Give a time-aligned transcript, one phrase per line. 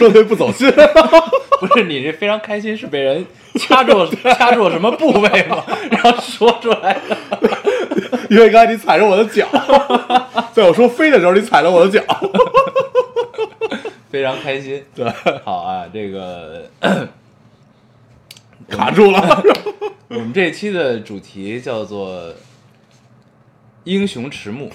[0.00, 0.66] 说的不走心，
[1.60, 4.06] 不是你这非常开心，是被人掐住
[4.38, 5.62] 掐住了什么部位吗？
[5.92, 7.18] 然后说出来的。
[8.30, 9.46] 因为刚才你踩着我的脚，
[10.54, 12.02] 在我说飞的时候，你踩了我的脚。
[14.10, 14.82] 非常开心。
[14.94, 15.06] 对，
[15.44, 16.64] 好啊，这个
[18.70, 19.42] 卡住了。
[20.08, 22.32] 我们这期的主题叫做
[23.84, 24.70] “英雄迟暮，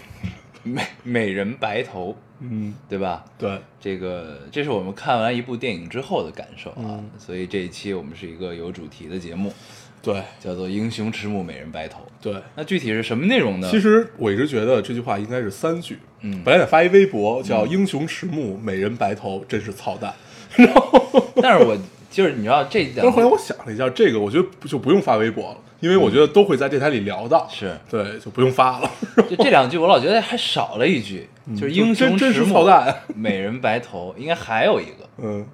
[0.65, 3.23] 美美人白头嗯，”，对吧？
[3.37, 9.53] 对，这个这是我们看完一部电影之后的感受啊，嗯所以这一期我们是一个有主题的节目，
[10.01, 12.35] 对，叫做“英雄迟暮，美人白头对。”。
[12.55, 13.69] 那具体是什么内容呢？
[13.71, 15.99] 其实我一直觉得这句话应该是三句。
[16.21, 20.13] 嗯本来想发一微博叫“英雄迟暮，美人白头”，真是操蛋。
[20.55, 21.77] 然 后但是我
[22.09, 27.47] 就是你知道这两但是后来我想了一下，这个我觉得就不用发微博了，因为我觉得都会在电台里聊到。
[27.49, 28.89] 是对，就不用发了。
[29.29, 35.45] 就这两句，我老觉得还少了一句，就是英雄真暮操蛋， 美人白头，应该还有一个， 嗯，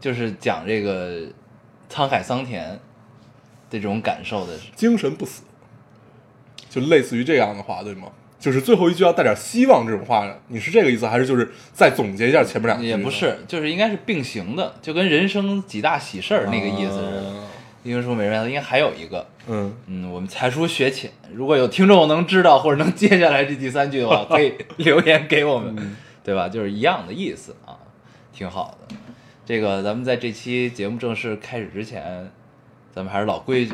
[0.00, 1.20] 就是讲这个
[1.92, 2.78] 沧海桑田
[3.68, 4.52] 这种感受的。
[4.74, 5.42] 精神不死，
[6.68, 8.08] 就类似于这样的话，对吗？
[8.40, 12.86] 就是最后一句要带点希望，这种话，你是这个意思，还是就是再总结一下前面两句？
[12.86, 17.28] 也不是，就是应该是并行的，就跟人生几大喜事儿那个意思似的。
[17.28, 17.39] 啊
[17.82, 25.96] 英雄美人，应该还有一个，嗯，嗯，我们才疏学浅，如果有听众能知道或者能接下来这第三句的话，可以留言给我们，嗯。
[26.22, 26.46] 对吧？
[26.48, 27.74] 就是一样的意思啊，
[28.30, 28.94] 挺好的。
[29.46, 32.30] 这个咱们在这期节目正式开始之前，
[32.94, 33.72] 咱们还是老规矩，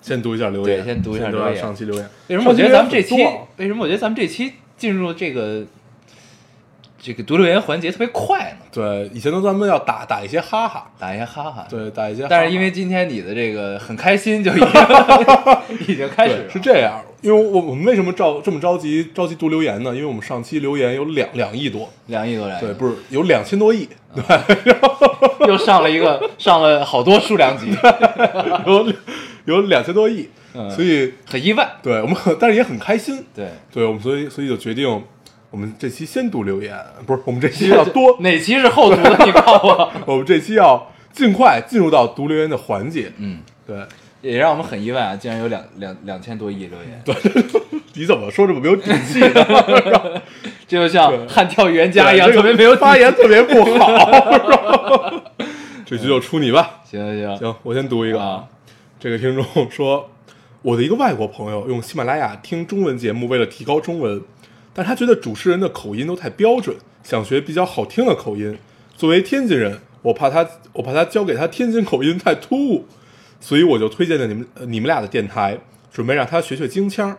[0.00, 1.56] 先读一下留言，对先读一下留言。
[1.56, 2.08] 上期留言。
[2.28, 3.16] 为什么我觉得咱们这期
[3.56, 5.66] 为什么我觉得咱们这期进入这个
[7.04, 8.66] 这个读留言环节特别快呢？
[8.70, 12.30] 对，以前都咱们要打打一些哈哈，打一些哈哈。，对，打一些哈哈。
[12.30, 14.68] 但是因为今天你的这个很开心，就已经
[15.88, 16.48] 已经开始了。
[16.48, 19.92] 是这样，因为我我们为什么着这么着急着急读留言呢？
[19.92, 24.22] 因为我们上期留言有两两亿多，两亿多人，对，不是有两千多亿，对
[25.48, 27.76] 又上了一个上了好多数量级，
[28.64, 28.92] 有
[29.46, 31.68] 有两千多亿，嗯所以很意外。
[31.82, 35.02] 对我们很，但是也很开心，对，对我们，所以所以就决定，
[35.52, 36.74] 我们这期先读留言，
[37.06, 39.26] 不是我们这期要多， 哪期是后读的？
[39.26, 39.92] 你告诉我。
[40.06, 43.12] 我们这期要尽快进入到读留言的环节。
[43.18, 43.76] 嗯，对，
[44.22, 47.14] 也让我们很意外啊，竟然有两两两千多亿留言， 对
[47.92, 50.22] 你怎么说这么没有底气呢？
[50.66, 53.12] 这就像对悍跳预言家一样，这个特别没有发言。
[53.12, 55.22] 特别不好。
[55.84, 56.80] 这局就出你吧。
[56.90, 58.44] 行行行，行，我先读一个啊。
[58.98, 60.08] 这个听众说，
[60.62, 64.22] 我的一个外国朋友用喜马拉雅听中文节目，为了提高中文，
[64.74, 68.58] 但他觉得主持人的口音都太标准，想学比较好听的口音。
[68.96, 72.86] 作为天津人，我怕他，我怕他教给他天津口音太突兀，
[73.40, 75.58] 所以我就推荐了你们、你们俩的电台，
[75.92, 77.16] 准备让他学学京腔。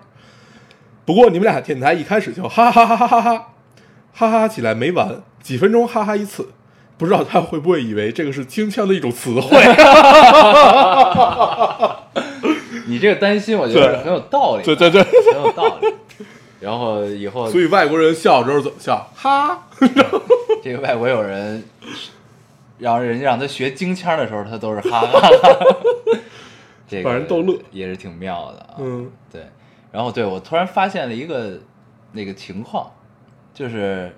[1.06, 3.54] 不过你们俩电台一开始就哈哈哈哈哈哈
[4.14, 6.48] 哈哈起来没完，几分钟哈哈一次，
[6.98, 9.58] 不知道他会不会以为这个是京腔的一种词汇？
[12.88, 15.94] 你这个担心，我觉得很有道理，对对对，很有道理。
[16.64, 19.12] 然后以后所以外国人笑的时候怎么笑？
[19.16, 19.68] 哈，
[20.64, 21.62] 这个外国友人
[22.80, 25.78] 让人家让他学京腔的时候，他都是哈哈哈哈，
[26.88, 28.76] 这个把人逗乐也是挺妙的啊。
[28.80, 29.42] 嗯对。
[29.92, 31.60] 然后对我突然发现了一个
[32.14, 32.92] 那个情况，
[33.54, 34.16] 就是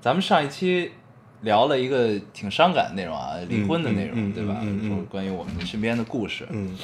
[0.00, 0.92] 咱们上一期
[1.42, 4.56] 聊了一个挺伤感的内容啊，离婚的内容，对吧？
[4.62, 6.46] 嗯嗯嗯说关于我们身边的故事。
[6.50, 6.74] 嗯，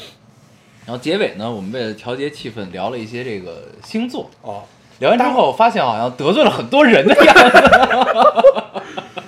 [0.84, 4.30] 然后结尾呢，我们为了调节气氛，聊了一些这个星座。
[4.42, 4.64] 哦，
[5.00, 7.42] 聊完之后，我发现好像得罪了很多人的样子。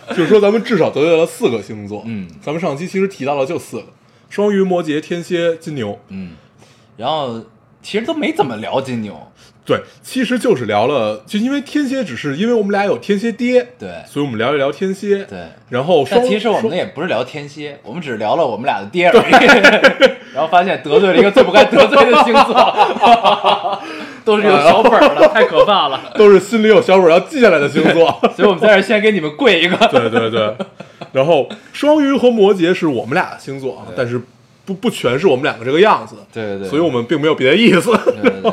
[0.15, 2.03] 就是说咱们至少得罪了四个星座。
[2.05, 3.87] 嗯咱们上期其实提到了就四个：
[4.29, 5.99] 双鱼、摩羯、天蝎、金牛。
[6.09, 6.33] 嗯，
[6.97, 7.41] 然后
[7.83, 9.33] 其实都没怎么聊金牛，
[9.65, 15.25] 对，其实就是聊了，就因为天蝎只是因为我们俩有天蝎爹，对所以我们聊一聊天蝎。
[15.25, 15.47] 对。
[15.71, 19.33] 然后双但其实我们也不是聊天蝎，我们只是聊了我们俩的爹而已。
[20.35, 23.83] 然后发现得罪了一个最不该得罪的星座，
[24.25, 26.01] 都是有小本儿的，太可怕了。
[26.17, 28.11] 都是心里有小本要记下来的星座。
[28.37, 29.77] 所以我们在这儿先给你们跪一个。
[29.89, 30.57] 对对对，
[31.13, 34.21] 然后双鱼和摩羯是我们俩的星座啊，但是
[34.65, 37.91] 不不全是我们两个这个样子，对对对，所以我们并没有别的意思。
[38.05, 38.53] 对对对，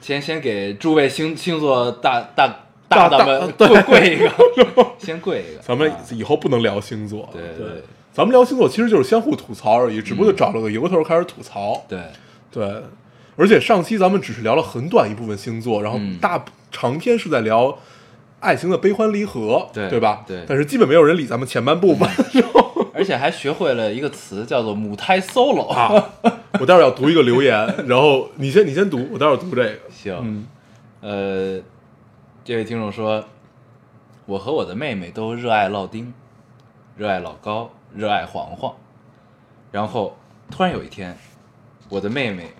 [0.00, 2.46] 先先给诸位星星座大大
[2.88, 4.30] 大大大们跪跪一个，
[4.98, 5.60] 先跪一个。
[5.60, 7.82] 咱们啊以后不能聊星座，对对对
[8.12, 11.98] 咱们聊星座其实就是相互吐槽而已，只不过就找了个由头开始吐槽，对
[12.50, 12.82] 对，
[13.38, 17.78] 而且上期咱们只是聊了很短一部分星座，然后嗯大长篇是在聊
[18.40, 20.24] 爱情的悲欢离合，对对吧？
[20.26, 22.08] 对但是基本没有人理咱们前半部分。
[22.92, 26.10] 而且还学会了一个词叫做母胎 solo 啊，
[26.58, 27.54] 我待会儿要读一个留言，
[27.86, 29.78] 然后你先你先读，我待会儿读这个。
[29.88, 30.46] 行，嗯
[31.00, 31.62] 呃，
[32.44, 33.24] 这位听众说，
[34.26, 36.12] 我和我的妹妹都热爱烙丁，
[36.96, 38.74] 热爱老高，热爱黄黄。
[39.70, 40.16] 然后
[40.50, 41.16] 突然有一天，
[41.88, 42.50] 我的妹妹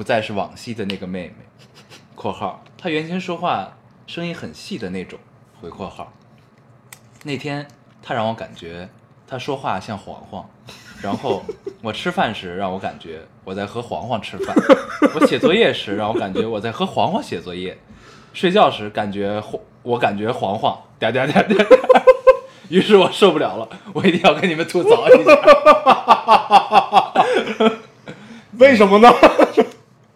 [0.00, 1.34] 不再是往昔的那个妹妹
[2.16, 3.76] （括号她原先说话
[4.06, 5.18] 声音很细的那种）
[5.60, 6.10] 回括号。
[7.22, 7.68] 那天
[8.02, 8.88] 她让我感觉
[9.28, 10.48] 她说话像黄黄，
[11.02, 11.42] 然后
[11.82, 14.56] 我吃饭时让我感觉我在和黄黄吃饭，
[15.14, 17.76] 我写作业时让我感觉我在和黄黄写作业，
[18.32, 21.66] 睡觉时感觉黄我感觉黄黄 点点点点，
[22.70, 25.36] 于是我受不了了，我一定要跟你们吐槽一下。
[28.58, 29.12] 为什么呢？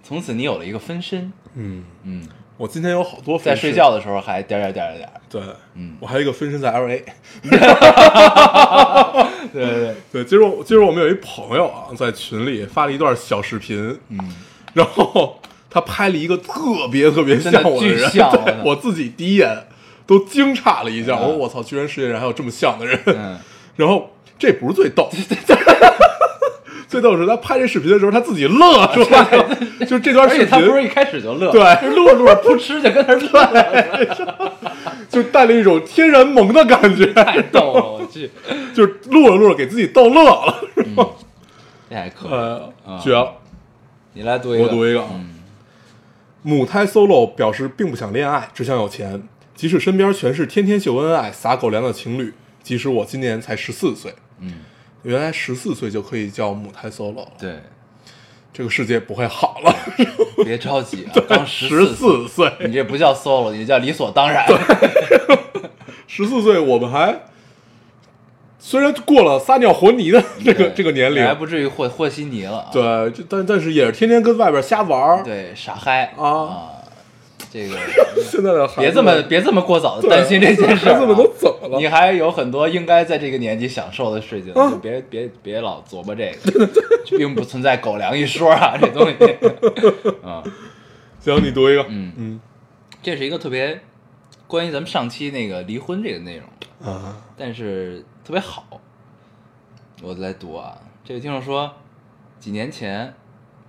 [0.06, 2.29] 从此你有了一个分身，嗯，嗯，
[2.59, 3.56] 我今天有好多分身。
[3.56, 5.43] 在睡，觉的时候还点点点点点，对，
[5.75, 5.97] 嗯。
[5.99, 7.03] 我还有一个分身在 L A。
[7.43, 7.59] 对
[9.65, 14.19] 对对， 对，今儿我今儿我们有一朋友啊，在群里发了一段小视频，嗯，
[14.75, 15.41] 然后
[15.71, 19.67] 他拍了一个特别特别像我的人，巨像 对我我自己第一眼
[20.06, 21.23] 都惊诧了一下，嗯。
[21.23, 23.01] 我说我操，居然世界上还有这么像的人。
[23.06, 23.39] 嗯，
[23.77, 25.09] 然后这不是最逗，
[26.86, 34.50] 最逗的是他拍这视频的时候他自己乐出来了， 就这段视频且他不是一开始就乐，对是录着录着噗嗤就跟那儿乐，
[35.08, 38.31] 就带了一种天然萌的感觉，太逗了，我去，
[38.75, 40.54] 就是录着录着给自己逗乐了，
[41.90, 43.32] 这还可以，绝了。
[44.12, 45.04] 你来读一个，我读一个
[46.42, 49.22] 母胎 solo 表示并不想恋爱，只想有钱。
[49.54, 54.52] 即使身边全是天天秀恩爱、撒狗粮的情侣，即使我今年才十四岁，嗯，
[55.05, 57.61] 原来十四岁就可以叫母胎 solo 了，对，
[58.53, 59.75] 这个世界不会好了。
[60.45, 64.45] 别着急啊，刚十十四岁，你这不叫 solo，你叫理所当然。
[66.06, 67.23] 十四岁，我们还
[68.59, 72.69] 虽然过了撒尿和泥的 这个这个年龄，还不至于和和稀泥了啊。
[72.73, 75.23] 对，这但但是也是天天跟外边瞎玩儿。
[75.23, 76.71] 对，傻嗨啊
[77.53, 77.77] 这个
[78.21, 80.95] 现在的孩子别这么别这么过早的担心这件事儿啊。
[80.95, 86.69] 孩子们都怎么了你还有很多应该在这个年纪享受的事情，啊就别别别老琢磨这个，
[87.16, 89.14] 并不存在狗粮一说啊， 这东西。
[90.26, 90.43] 啊，
[91.20, 92.12] 行，你读一个，嗯。
[92.16, 92.40] 嗯。
[93.02, 93.81] 这是一个特别
[94.46, 98.81] 关于咱们上期那个离婚这个内容，啊，但是特别好。
[100.02, 101.72] 我来读啊，这位听众说，
[102.40, 103.14] 几年前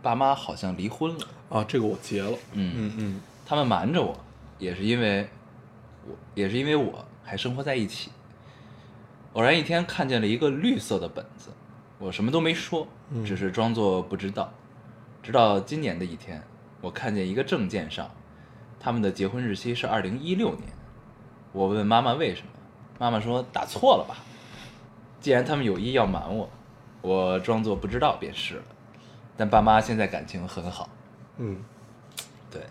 [0.02, 2.74] 爸妈好像离婚了，啊，这个我结了，嗯。
[2.76, 3.22] 嗯嗯。
[3.46, 4.18] 他们瞒着我，
[4.58, 5.28] 也是因为
[6.08, 8.12] 我，也是因为我还生活在一起。
[9.34, 11.50] 偶然一天看见了一个绿色的本子，
[12.00, 14.54] 我什么都没说，嗯只是装作不知道。
[15.22, 16.42] 直到今年的一天，
[16.80, 18.10] 我看见一个证件上，
[18.80, 20.62] 他们的结婚日期是二零一六年。
[21.52, 22.48] 我问妈妈为什么，
[23.00, 24.16] 妈妈说打错了吧。
[25.20, 26.48] 既然他们有意要瞒我，
[27.02, 28.64] 我装作不知道便是了。
[29.36, 30.88] 但爸妈现在感情很好，
[31.38, 31.58] 嗯，
[32.52, 32.62] 对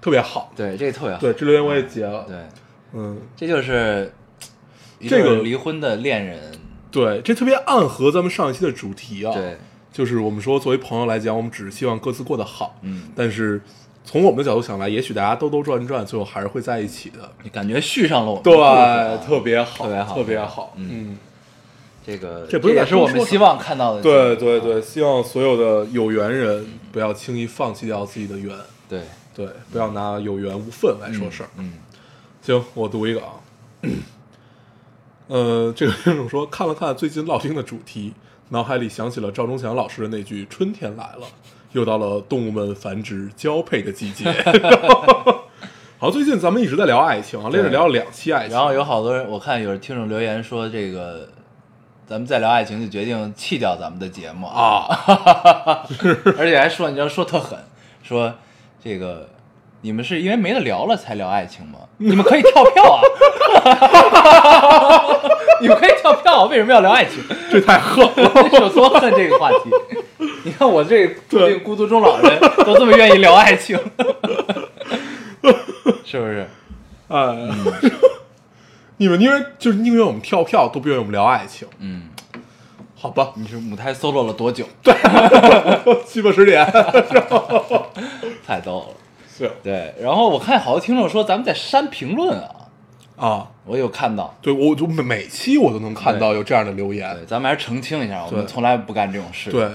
[0.00, 0.52] 特别好。
[0.54, 1.20] 对，这个特别好。
[1.20, 2.24] 对，这留言我也截了。
[2.24, 2.46] 对，
[2.94, 4.12] 嗯，这就是
[5.00, 6.52] 这个离婚的恋人，
[6.90, 9.32] 对，这特别暗合咱们上一期的主题啊。
[9.34, 9.58] 对，
[9.92, 12.78] 就是我们说，作为朋友来讲，我们只是希望各自过得好。
[12.82, 13.60] 嗯，但是
[14.04, 17.30] 从我们的角度想来，也许大家兜兜转转，最后还是会在一起的。
[17.42, 18.54] 你感觉续上了对，
[19.26, 20.72] 特别好，特别好特别好。
[20.76, 21.18] 嗯嗯，
[22.06, 24.02] 这个这不是也是我们希望看到的。
[24.02, 28.56] 对对对，希望所有的有缘人不要轻易放弃掉自己的缘，
[28.88, 29.00] 对，
[29.34, 31.48] 对，不要拿有缘无分来说事儿。
[31.56, 31.72] 嗯，
[32.44, 33.32] 行，我读一个啊。
[35.28, 38.12] 呃，这个听众说，看了看最近烙听的主题，
[38.50, 41.26] 脑海里想起了赵忠祥老师的那句“春天来了”，
[41.72, 44.30] 又到了动物们繁殖交配的季节。
[45.98, 51.26] 好，最近咱们一直在聊爱情啊，连着聊了两期爱情，然后有好多人，我看有听众留言说，这个
[52.06, 54.86] 咱们再聊爱情，就决定弃掉咱们的节目啊，
[56.36, 57.58] 而且还说，你知道说特狠，
[58.02, 58.34] 说
[58.82, 59.30] 这个
[59.84, 61.80] 你们是因为没得聊了才聊爱情吗？
[61.98, 63.02] 你们可以跳票啊，
[65.60, 67.22] 你们可以跳票啊，为什么要聊爱情？
[67.50, 68.32] 这太恨了。
[68.48, 69.70] 是有多恨这个话题？
[70.44, 73.78] 你看我这这个孤独终老人都这么愿意聊爱情，
[76.02, 76.48] 是不是？
[77.08, 77.50] 哎，
[78.96, 82.04] 你们宁愿就是宁愿我们跳票，都不愿意我们聊爱情，嗯，
[82.98, 83.32] 好吧？
[83.34, 84.64] 你是母胎 solo 了多久？
[84.82, 84.94] 对
[86.06, 86.64] 七八十年，
[88.46, 88.86] 太逗了。
[89.36, 92.54] 是对，然后我看好多听众说咱们在删评论啊，
[93.16, 94.36] 啊，我有看到。
[94.40, 99.50] 对我就每每期我都能看到有这样的留言对，，咱们还是澄清一下，我们对从来不干这种事。
[99.50, 99.68] 对，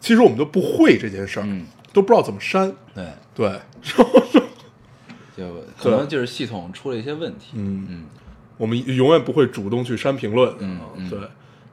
[0.00, 3.52] 其实我们都不会这件事儿，嗯都不知道怎么删，对，对，
[5.36, 5.44] 就
[5.76, 7.52] 可能就是系统出了一些问题。
[7.54, 8.06] 嗯嗯
[8.56, 11.18] 我们永远不会主动去删评论，嗯嗯对，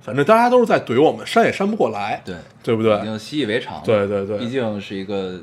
[0.01, 3.03] 反正大家都是在怼我们，删也删不过来，对，对不对已？
[3.03, 3.81] 经习以为常了。
[3.85, 5.39] 对对对毕竟是一个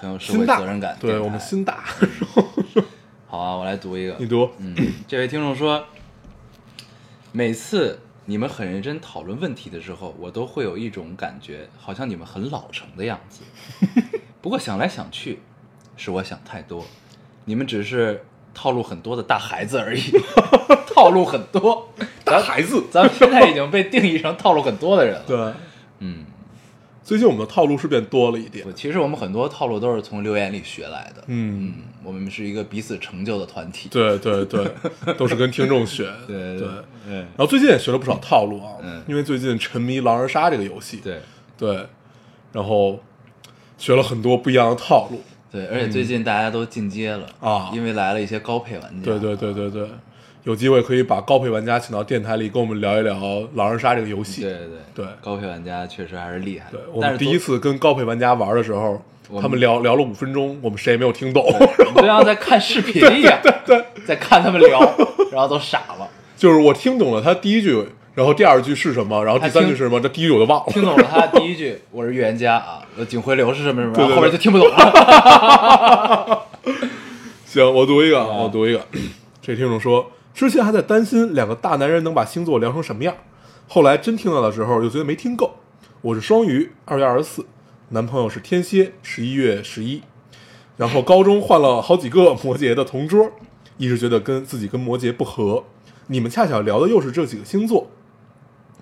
[0.00, 0.96] 很有社会责任感。
[0.98, 1.84] 对我们心大，
[3.28, 4.16] 好啊，我来读一个。
[4.18, 4.74] 你读，嗯，
[5.06, 5.84] 这位听众说，
[7.32, 13.42] 每次你们很认真讨论问题的时候，我都会有一种感觉，好像你们很老成的样子。
[14.40, 15.40] 不过想来想去，
[15.98, 16.86] 是我想太多，
[17.44, 20.00] 你们只是套路很多的大孩子而已，
[20.94, 21.92] 套路很多。
[22.24, 25.24] 大孩子，咱们现在已经被定义成套路很多的人了。
[25.26, 25.52] 对，
[25.98, 26.24] 嗯，
[27.02, 31.24] 最近我们的套路是变多了一点，，其实我们很多套路都是从留言里学来的。
[31.26, 33.88] 嗯，嗯，我们是一个彼此成就的团体。
[33.90, 34.70] 对对对，
[35.18, 36.68] 都是跟听众学，对对。
[37.08, 41.20] 对然后最近也学了不少套路啊，嗯因为最近沉迷狼人杀这个游戏，对
[41.58, 41.86] 对，
[42.52, 43.00] 然后
[43.78, 49.04] 学了很多不一样的套路，对，而且最近大家都进阶了啊因为来了一些高配玩家。
[49.04, 49.88] 对对对对对，
[50.44, 53.14] 有机会可以把高配玩家请到电台里跟我们聊一聊
[53.54, 54.42] 狼人杀这个游戏。
[54.42, 56.66] 对对对高配玩家确实还是厉害。
[56.70, 61.44] 对，我们第一次跟高配玩家玩的时候，们他们聊聊了五分钟，我们谁也没有听懂，
[61.94, 63.38] 你就像在看视频一样，
[64.06, 64.80] 在看他们聊，
[65.30, 66.08] 然后都傻了。
[66.36, 70.72] 就是我听懂了他第一句，然后第二句是什么，然后第三句是什么，这第一句我都忘了。
[70.72, 76.46] 听懂了他第一句，我是预言家啊，我警徽流是什么 什么，对对然后后面就听不懂了。
[77.44, 78.80] 行，我读一个，啊我读一个。
[79.42, 83.14] 这听众说，之前还在担心两个大男人能把星座聊成什么样，
[83.68, 85.56] 后来真听到的时候又觉得没听够。
[86.02, 87.44] 我是双鱼，二月二十四，
[87.90, 90.02] 男朋友是天蝎，十一月十一。
[90.76, 93.30] 然后高中换了好几个摩羯的同桌，
[93.76, 95.64] 一直觉得跟自己跟摩羯不合。
[96.06, 97.90] 你们恰巧聊的又是这几个星座，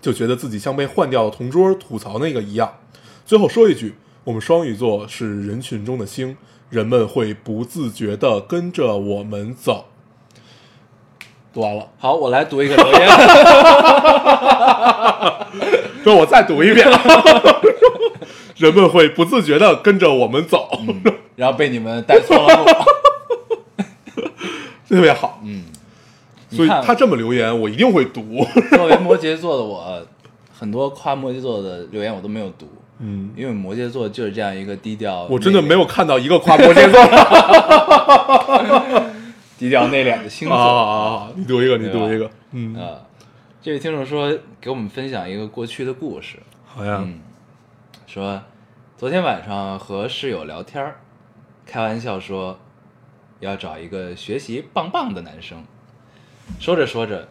[0.00, 2.72] 就觉得自己像被换掉的同桌吐槽那个一样。
[3.26, 6.36] 最后说一句，我们双鱼座是人群中的星，
[6.70, 9.86] 人们会不自觉地跟着我们走。
[11.52, 13.08] 读完了，好，我来读一个留言。
[16.04, 16.86] 让我再读一遍。
[18.56, 20.68] 人们会不自觉的跟着我们走，
[21.36, 22.64] 然后被你们带错了路。
[24.88, 25.40] 特别好。
[25.44, 25.64] 嗯，
[26.50, 28.44] 所以他这么留言，我一定会读。
[28.70, 30.02] 作为摩羯座的我，
[30.58, 32.66] 很多夸摩羯座的留言我都没有读，
[33.00, 37.00] 嗯，因为摩羯座就是这样一个低调，我真的没有有看到一个夸摩羯座
[38.96, 39.10] 的。
[39.58, 40.94] 低调内敛的星座啊啊
[41.26, 41.32] 啊！
[41.34, 42.30] 你读一个，你读一个。
[42.52, 43.04] 嗯，啊。
[43.60, 47.00] 这位听众说给我们分享一个过去的故事，好呀。
[47.02, 47.20] 嗯，
[48.06, 48.40] 说
[48.96, 51.00] 昨天晚上和室友聊天儿，
[51.66, 52.56] 开玩笑说
[53.40, 55.64] 要找一个学习棒棒的男生。
[56.60, 57.28] 说着说着，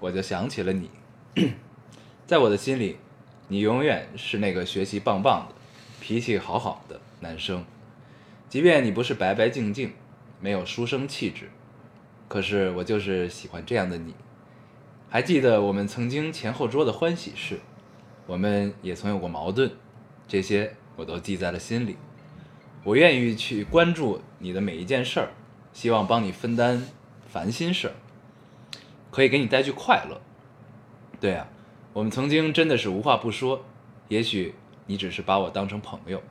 [0.00, 0.90] 我就想起了你，
[2.26, 2.96] 在我的心里，
[3.46, 5.54] 你永远是那个学习棒棒的、
[6.00, 7.64] 脾气好好的男生。
[8.48, 9.92] 即便你不是白白净净，
[10.40, 11.50] 没有书生气质，
[12.28, 14.14] 可是我就是喜欢这样的你。
[15.08, 17.58] 还记得我们曾经前后桌的欢喜事，
[18.26, 19.70] 我们也曾有过矛盾，
[20.28, 21.96] 这些我都记在了心里。
[22.84, 25.30] 我愿意去关注你的每一件事儿，
[25.72, 26.86] 希望帮你分担
[27.26, 27.94] 烦心事儿，
[29.10, 30.20] 可以给你带去快乐。
[31.18, 31.48] 对啊，
[31.92, 33.64] 我们曾经真的是无话不说，
[34.08, 34.54] 也许
[34.86, 36.22] 你只是把我当成朋友，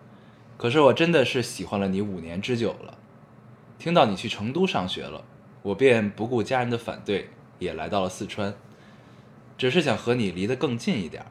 [0.55, 2.97] 可是我真的是喜欢了你五年之久了。
[3.77, 5.23] 听到你去成都上学了，
[5.67, 8.53] 我便不顾家人的反对，也来到了四川。
[9.57, 11.25] 只是想和你离得更近一点。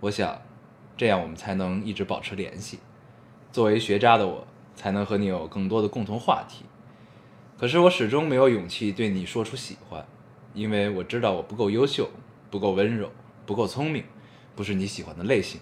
[0.00, 0.42] 我想，
[0.94, 2.80] 这样我们才能一直保持联系。
[3.50, 6.66] 作为学渣的我，才能和你有更多的共同话题。
[7.56, 10.06] 可是我始终没有勇气对你说出喜欢，
[10.52, 12.10] 因为我知道我不够优秀，
[12.50, 13.10] 不够温柔，
[13.46, 14.04] 不够聪明，
[14.54, 15.58] 不是你喜欢的类型。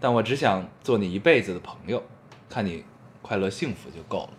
[0.00, 2.02] 但我只想做你一辈子的朋友，
[2.48, 2.82] 看你
[3.22, 4.32] 快乐幸福就够了。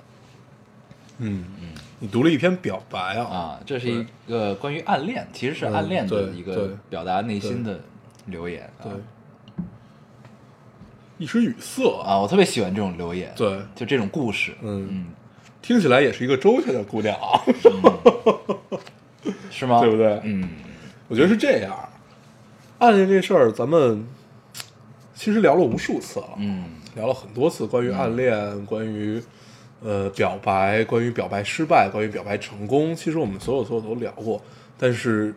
[1.20, 3.26] 嗯嗯，你读了一篇表白啊。
[3.26, 7.80] 啊，这是一个关于暗恋，其实是暗恋的一个表达内心的
[8.26, 8.84] 留言啊。
[8.84, 8.92] 对。
[11.18, 12.12] 一时语塞啊。
[12.14, 14.88] 啊，我特别喜欢这种留言，对，就这种故事，嗯。
[14.90, 15.06] 嗯，
[15.62, 17.16] 听起来也是一个周全的姑娘。
[17.20, 17.42] 啊，
[19.52, 19.80] 是吗？
[19.82, 20.20] 对不对？
[20.24, 20.50] 嗯，
[21.10, 21.78] 我觉得是这样。
[22.78, 24.08] 暗恋这事儿，咱们
[25.14, 26.64] 其实聊了无数次了，嗯，
[26.96, 29.22] 聊了很多次关于暗恋，关于
[29.82, 32.96] 呃表白，关于表白失败，关于表白成功。
[32.96, 34.42] 其实我们所有所有都聊过，
[34.78, 35.34] 但是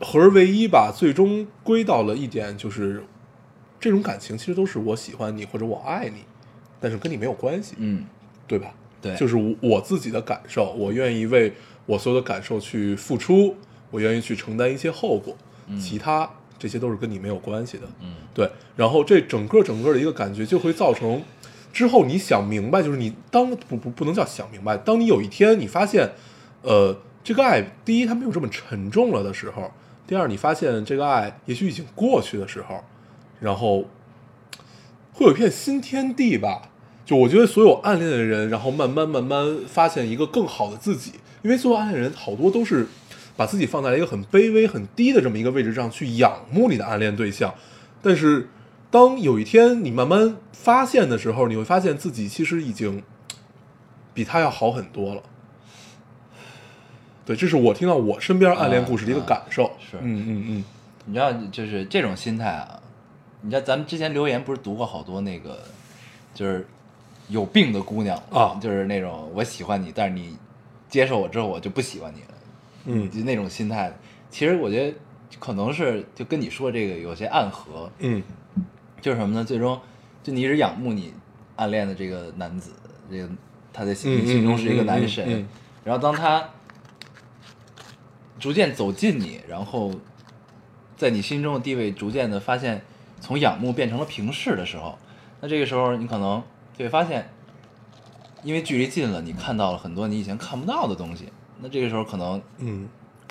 [0.00, 3.02] 合而为一吧，最终归到了一点，就是
[3.80, 6.22] 这种感情其实都是我喜欢你或者我爱你，
[6.80, 8.04] 但是跟你没有关系，嗯，
[8.46, 8.74] 对吧？
[9.00, 11.52] 对就是我我自己的感受，我愿意为
[11.86, 13.56] 我所有的感受去付出，
[13.90, 15.36] 我愿意去承担一些后果，
[15.80, 17.88] 其他这些都是跟你没有关系的。
[18.00, 21.20] 嗯对，然后这整个整个的一个感觉就会造成，
[21.72, 26.12] 之后你想明白，就是你当不不不能叫想明白，当你有一天你发现，
[26.62, 29.70] 呃，这个爱，第一它没有这么沉重了的时候，
[30.06, 32.84] 第二你发现这个爱也许已经过去的时候，
[33.40, 33.86] 然后
[35.12, 36.68] 会有一片新天地吧。
[37.04, 42.86] 就我觉得所有暗恋的人，然后慢慢慢慢发现一个更好的自己，因为所有暗恋人好多都是
[43.36, 47.52] 把自己放在一个很卑微、很低的这么一个位置上去仰慕你的暗恋对象，
[48.00, 48.48] 但是
[48.92, 53.02] 当有一天你慢慢发现的时候，你会发现自己其实已经
[54.12, 55.22] 比他要好很多了。
[57.24, 59.64] 对，这是我听到我身边暗恋故事的一个感受。
[59.64, 59.96] 啊是。
[60.02, 60.64] 嗯嗯嗯，
[61.06, 62.82] 你知道，就是这种心态啊，
[63.40, 65.58] 你知道咱们之前留言不是读过好多那个，
[66.34, 66.66] 就是
[67.28, 68.58] 有病的姑娘啊。
[68.60, 70.36] 就是那种我喜欢你，但是你
[70.90, 72.28] 接受我之后我就不喜欢你了，
[72.84, 73.10] 嗯。
[73.10, 73.90] 就那种心态。
[74.28, 74.96] 其实我觉得
[75.38, 78.22] 可能是就跟你说这个有些暗合，嗯
[79.02, 79.44] 就是什么呢？
[79.44, 79.78] 最终
[80.22, 81.12] 就你一直仰慕你
[81.56, 82.72] 暗恋的这个男子，
[83.10, 83.28] 这个
[83.72, 85.48] 他在心嗯你心中是一个男嗯嗯神，嗯
[85.84, 86.48] 然后当他
[88.38, 89.92] 逐渐走近你，然后
[90.96, 92.82] 在你心中的地位逐渐的发现
[93.20, 94.96] 从仰慕变成了平视的时候，
[95.40, 96.42] 那这个时候你可能
[96.78, 97.28] 就会发现，
[98.44, 101.28] 因为距离近了，你看到了很多你以前看不到的东西。
[101.60, 102.88] 那这个时候可能嗯，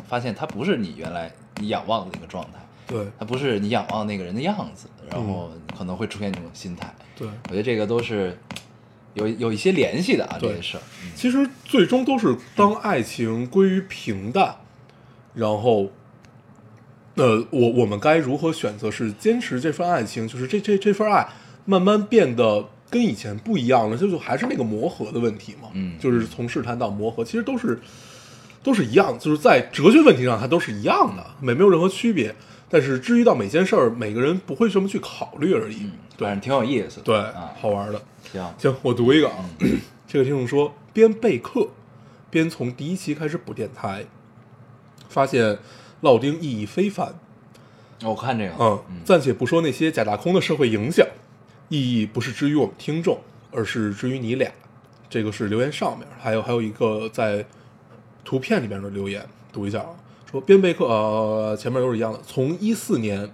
[0.07, 6.93] 发现他不是你原来你仰望的那个状态，对他不是你仰望那个人的样子，然后可能会出现这种心态。
[7.15, 7.27] 对。
[7.27, 8.37] 我觉得这个都是
[9.13, 10.81] 有有一些联系的啊，这件事儿。
[11.03, 14.55] 嗯其实最终都是当爱情归于平淡，
[15.33, 15.91] 然后，
[17.15, 18.89] 呃，我我们该如何选择？
[18.89, 21.27] 是坚持这份爱情，就是这这这份爱
[21.65, 25.69] 慢慢变得跟以前不一样了，就就还是那个磨合的问题嘛。
[25.73, 27.79] 嗯就是从试探到磨合，其实都是
[28.63, 32.33] 都是一样，就是在哲学问题上它都是一样的，没没有任何区别。
[32.71, 35.91] 但是至于到每件事儿，每个人不会这么去考虑而已。
[36.15, 37.03] 对反正挺有意思的。
[37.03, 38.01] 对，啊，好玩的。
[38.31, 39.43] 行，行，我读一个啊。
[40.07, 41.67] 这个听众说，边备课
[42.29, 44.05] 边从第一期开始补电台，
[45.09, 45.59] 发现
[46.01, 47.13] 烙丁意义非凡。
[48.03, 51.05] 我看这个，嗯，暂且不说那些假大空的社会影响，
[51.67, 53.19] 意义不是之于我们听众，
[53.51, 54.49] 而是之于你俩。
[55.09, 57.45] 这个是留言上面，还有还有一个在
[58.23, 59.89] 图片里面的留言，读一下啊。
[60.31, 62.19] 说边备课，呃，前面都是一样的。
[62.25, 63.29] 从一四年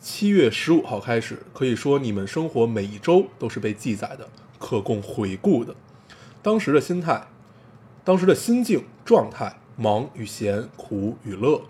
[0.00, 4.26] 七月十五号开始，可以说你们生活每一周都是被记载的，
[4.58, 5.74] 可供回顾的。
[6.40, 7.26] 当时的心态，
[8.04, 11.60] 当时的心境状态，忙与闲，苦与乐，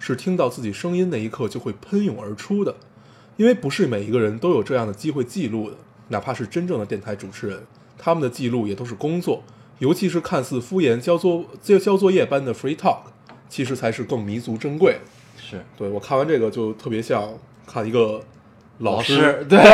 [0.00, 2.74] 是听到自己声音那一刻就会喷涌而出的。
[3.36, 5.76] 因为不是每一个人都有这样的机会记录的，
[6.08, 7.64] 哪怕是真正的电台主持人，
[7.96, 9.44] 他们的记录也都是工作，
[9.78, 13.02] 尤其是看似敷衍交作交交作业般的 free talk，
[13.48, 14.98] 其实才是更弥足珍贵。
[15.36, 15.64] 是。
[15.76, 17.28] 对我看完这个就特别像
[17.66, 18.20] 看一个
[18.78, 19.58] 老师， 对，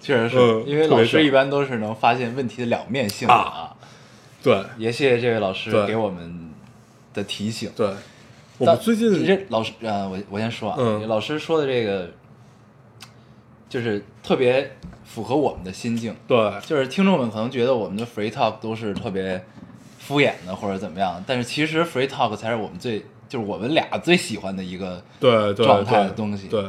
[0.00, 3.74] 确实是、嗯因为老师一般都是能发现问题的两面性的啊。
[4.42, 4.62] 对。
[4.76, 6.50] 也谢谢这位老师给我们
[7.12, 7.70] 的提醒。
[7.76, 7.90] 对，
[8.58, 11.08] 我们最近这老师呃，我我先说啊，嗯。
[11.08, 12.10] 老师说的这个
[13.68, 16.52] 就是特别符合我们的心境，对。
[16.66, 19.42] 就是听众们可能觉得我们的 free talk 都是特别
[20.06, 25.02] 敷衍的或者怎么样，但是其实 free talk 才是我们最就是我们俩最喜欢的一个
[25.56, 26.46] 状态的对东西。
[26.48, 26.62] 对，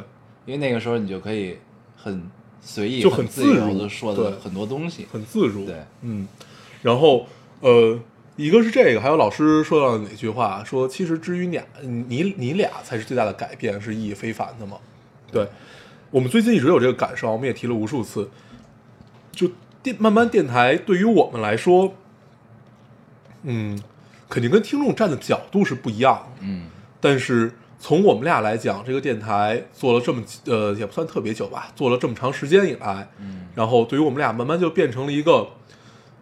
[0.45, 1.57] 因为那个时候你就可以
[1.97, 2.29] 很
[2.61, 5.05] 随意、就很很自如由的说的很多东西。
[5.11, 5.65] 很自如。
[5.65, 6.25] 对，嗯，
[6.81, 7.27] 然后
[7.59, 7.99] 呃，
[8.37, 14.77] 一个是这个，还有老师说到哪句话，说其实至于俩，你你俩才是最大的改变，是意义非凡的嘛？
[15.31, 15.45] 对，
[16.09, 18.29] 我们最近一直有这个感受，我们也提了无数次，
[19.31, 19.49] 就
[19.83, 21.93] 电慢慢电台对于我们来说，
[23.45, 23.79] 嗯，
[24.29, 26.67] 肯定跟听众站的角度是不一样的，嗯，
[26.99, 35.47] 但是从我们俩来讲，这个电台做了这么呃也不算特别久吧，做了这么长时间以来，嗯，然后对于我们俩慢慢就变成了一个，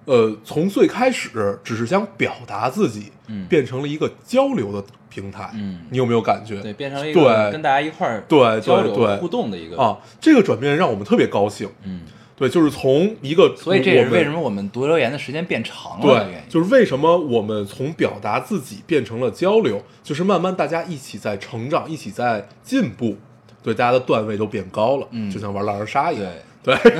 [0.05, 3.47] 呃，从最开始只是想表达自己，嗯。
[3.47, 5.79] 变成了一个交流的平台，嗯。
[5.89, 6.59] 你有没有感觉？
[6.62, 7.51] 对，变成了一个对。
[7.53, 9.15] 跟大家一块儿对对交流对。
[9.17, 12.01] 互动的一个，啊，这个转变让我们特别高兴，嗯，
[12.43, 14.38] 对，就是从一个，所以这也是为什么。
[14.38, 16.49] 我们读留言的时间变长了的原对因，。
[16.49, 23.15] 就是为什么我们从表达自己变成了交流，就是慢慢大家一起在成长，一起在进步，
[23.63, 26.29] 对大家的段位都变高了，嗯就像玩狼人杀一样。
[26.62, 26.91] 对对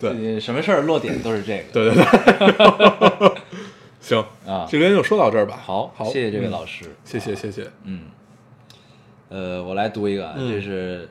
[0.12, 1.64] 对呃什么事儿落点都是这个。
[1.72, 2.04] 对对
[3.18, 3.32] 对，
[4.00, 5.58] 行啊这留言就说到这儿吧。
[5.64, 7.66] 好，好，谢谢这位嗯老师，谢谢谢谢。
[7.84, 8.02] 嗯，
[9.30, 11.08] 呃，我来读一个这是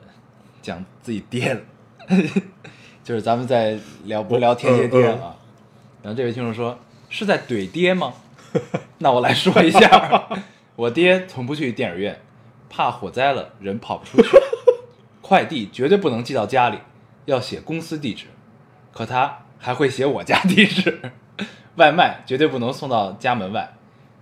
[0.62, 1.60] 讲自己爹的，
[3.04, 5.36] 就是咱们在聊不聊天蝎爹啊？
[6.02, 8.14] 然后这位听众说是在怼爹吗？
[8.98, 10.28] 那我来说一下，
[10.76, 12.20] 我爹从不去电影院，
[12.70, 14.28] 怕火灾了人跑不出去，
[15.20, 16.78] 快递绝对不能寄到家里，
[17.24, 18.26] 要写公司地址，
[18.92, 21.12] 可他还会写我家地址，
[21.76, 23.74] 外卖绝对不能送到家门外，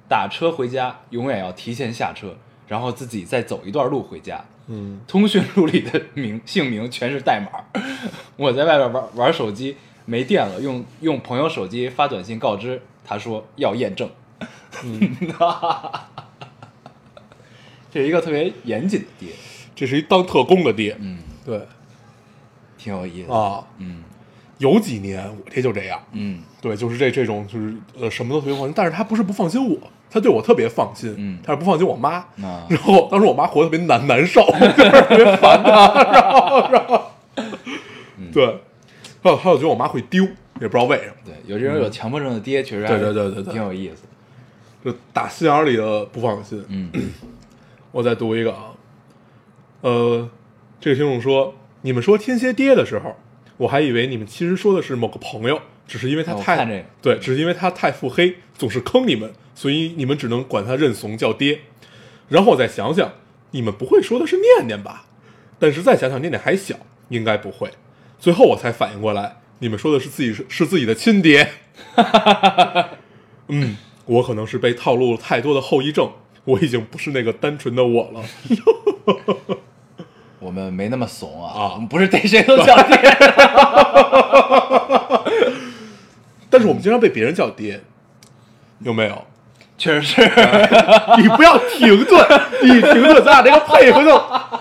[0.09, 2.37] 打车回家永远要提前下车，
[2.69, 4.45] 然后自己再走一段路回家。
[4.69, 7.81] 嗯，通讯录里的名 姓名全是代码。
[8.37, 14.09] 我在外边玩玩手机没电了，用用朋友手机发短信告知，他说要验证。
[14.85, 15.17] 嗯，
[17.91, 19.29] 这是一个特别严谨的爹，
[19.75, 21.61] 这是一当特工的爹，嗯，对。
[22.79, 23.35] 挺有意思的。
[23.35, 24.03] 啊，嗯。
[24.59, 26.41] 有几年我爹就这样，嗯。
[26.61, 29.79] 对，就是这这种就是呃什么都特别放心，但是他不是不放心我，
[30.13, 32.11] 他对我特别放心，嗯他是不放心我妈。
[32.43, 34.43] 啊然后当时我妈活得特别难难受，
[34.77, 37.03] 就是特别烦他，然后然后，
[38.19, 38.59] 嗯对，
[39.23, 40.23] 还有还有觉得我妈会丢，
[40.61, 44.03] 也不知道为什么，对，有这种有强迫症的爹，确实对对对对对挺有意思。
[44.85, 46.63] 就打心眼里的不放心。
[46.69, 46.91] 嗯
[47.93, 48.73] 我再读一个啊，
[49.83, 50.29] 呃，
[50.81, 53.15] 这个听众说，你们说天蝎爹的时候，
[53.59, 61.61] 我还以为你们其实说的是某个朋友，只是因为他太、哦我看这个对，只是因为他太腹黑，总是坑你们，所以你们只能管他认怂叫爹。
[62.29, 63.13] 然后我再想想，
[63.51, 65.05] 你们不会说的是念念吧？
[65.59, 66.77] 但是再想想，念念还小，
[67.09, 67.71] 应该不会。
[68.19, 71.51] 最后我才反应过来，你们说的是自己是是自己的亲爹。
[73.49, 76.11] 嗯，我可能是被套路了太多的后遗症，
[76.45, 78.25] 我已经不是那个单纯的我了。
[80.41, 82.99] 我们没那么怂啊，啊我们不是对谁都叫爹。
[86.49, 87.83] 但是我们经常被别人叫爹，
[88.81, 89.27] 有没有？
[89.83, 90.23] 确实是，
[91.21, 92.25] 你不要停顿，
[92.63, 94.17] 你停顿，咱俩这个配合就，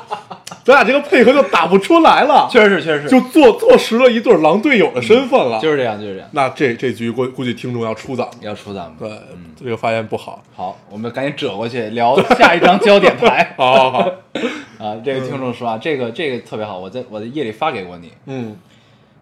[0.66, 5.60] 咱俩这个配合就打不出来了，确实是，确实是，就坐坐实了一对狼队友的身份了。
[5.60, 6.28] 就是这样，就是这样。
[6.32, 10.42] 那这这局估估计听众要出咱们，要出咱们对，嗯，这个发言不好。
[10.56, 14.00] 好，我们赶紧折过去聊下一张焦点牌好好好，
[14.84, 14.98] 啊！
[15.06, 18.12] 这个听众说啊，这个这个特别好，我在我在夜里发给过你。
[18.26, 18.58] 嗯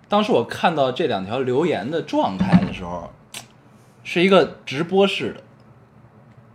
[0.07, 3.11] 当时我看到这两条留言的状态的时候，
[4.03, 5.41] 是一个直播式的，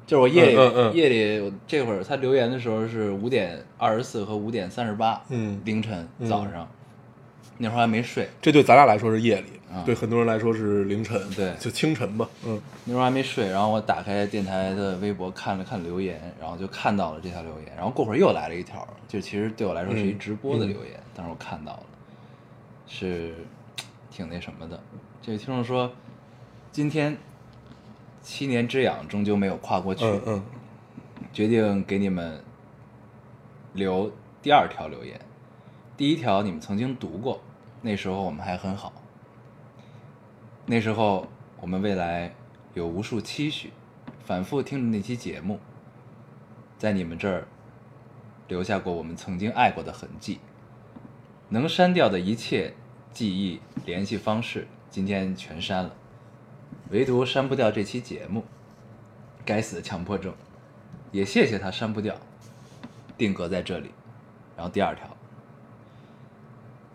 [0.07, 0.95] 就是我夜里、嗯嗯嗯。
[0.95, 5.61] 夜里我这会儿他留言的时候是五点二十四和五点三十八，嗯。
[5.65, 6.69] 凌晨嗯早上，
[7.59, 9.83] 那会儿还没睡，这对咱俩来说是夜里，啊。
[9.85, 11.53] 对很多人来说是凌晨，对。
[11.59, 12.29] 就清晨吧。
[12.47, 12.61] 嗯。
[12.85, 20.19] 那会儿还没睡，然后我打开电台的微博看了看留言，然后就看到了这条留言，然后过会儿又来了一条，就其实对我来说是一嗯。
[20.19, 21.83] 直播的留言，但是我看到了，
[22.87, 23.35] 是
[24.11, 24.79] 挺那什么的。
[25.23, 25.91] 这个听众说，
[26.71, 27.17] 今天
[28.25, 30.43] 七年之痒终究没有跨过去，嗯嗯
[31.31, 32.43] 决定给你们
[33.75, 34.11] 留
[34.43, 35.21] 第二条留言。
[35.97, 37.41] 第一条你们曾经读过，
[37.83, 38.93] 那时候我们还很好。
[40.67, 41.29] 那时候
[41.61, 42.35] 我们未来
[42.73, 43.71] 有无数期许，
[44.25, 45.61] 反复听着那期节目，
[46.79, 47.47] 在你们这儿
[48.49, 50.41] 留下过我们曾经爱过的痕迹。
[51.51, 52.73] 能删掉的一切
[53.13, 55.95] 记忆、联系方式，今天全删了，
[56.91, 58.45] 唯独删不掉这期节目。
[59.45, 60.33] 该死的强迫症，
[61.13, 62.17] 也谢谢他删不掉，
[63.19, 63.91] 定格在这里。
[64.57, 65.07] 然后第二条，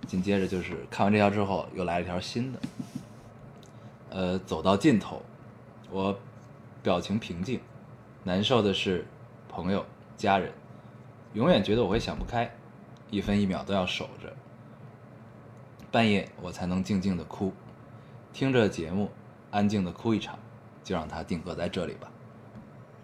[0.08, 2.60] 紧接着就是看完这条之后，又来了一条新的。
[4.10, 5.22] 呃，走到尽头，
[5.92, 6.18] 我
[6.82, 7.60] 表情平静，
[8.24, 9.06] 难受的是
[9.48, 9.86] 朋友、
[10.18, 10.52] 家人，
[11.34, 12.52] 永远觉得我会想不开，
[13.12, 14.36] 一分一秒都要守着。
[15.92, 17.54] 半夜我才能静静的哭，
[18.34, 19.12] 听着节目，
[19.52, 20.38] 安静的哭一场，
[20.84, 22.12] 就让它定格在这里吧。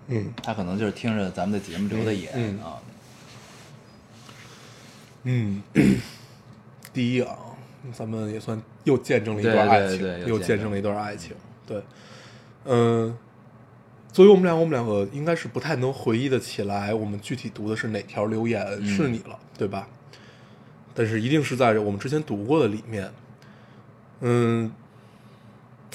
[0.07, 2.77] 嗯他可能就是听着咱们的节目留的言、嗯啊，
[5.23, 5.63] 嗯，
[6.93, 7.35] 第一啊，
[7.91, 11.35] 咱们也算又见证了一段爱情，对又见证又见证了一段爱情。
[11.65, 11.81] 对，
[12.65, 13.17] 嗯，
[14.11, 19.87] 作为我们俩，我们两个应该是不太能回忆的起来，我们具体读的是哪条留言、嗯是你了，对吧？
[20.93, 23.11] 但是一定是在我们之前读过的里面。
[24.21, 24.71] 嗯，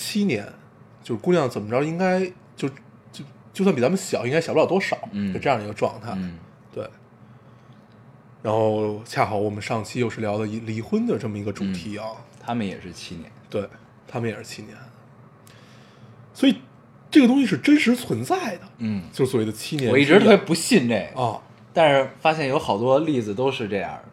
[0.01, 0.51] 七年，
[1.03, 2.25] 就是姑娘怎么着，应该
[2.57, 2.67] 就
[3.13, 6.13] 就就算比咱们小，应该小不了多少，嗯就这样的一个状态。
[6.17, 6.39] 嗯
[6.73, 6.89] 对。
[8.43, 12.07] 然后恰好我们上期又是聊的离离婚的这么一个主题啊，
[12.41, 13.69] 他们也是七年，对
[14.09, 14.75] 他们也是七年，
[16.33, 16.57] 所以
[17.11, 19.91] 这个东西是真实存在的，嗯，就是所谓的七年。
[19.91, 21.43] 我一直特别不信这个，啊，
[21.75, 24.05] 但是发现有好多例子都是这样的，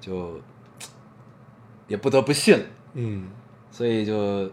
[0.00, 0.40] 就
[1.86, 2.58] 也不得不信，
[2.94, 3.30] 嗯
[3.70, 4.50] 所以就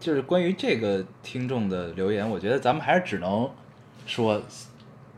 [0.00, 3.50] 就是关于这个听众的留言，我觉得咱们还是只能
[4.06, 4.40] 说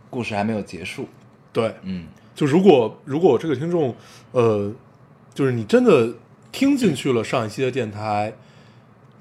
[0.08, 1.06] 故事还没有结束，
[1.52, 2.06] 对，嗯。
[2.34, 3.94] 就如果如果这个听众
[4.32, 4.72] 呃
[5.34, 6.14] 就是你真的
[6.50, 8.32] 听进去了上一期的电台，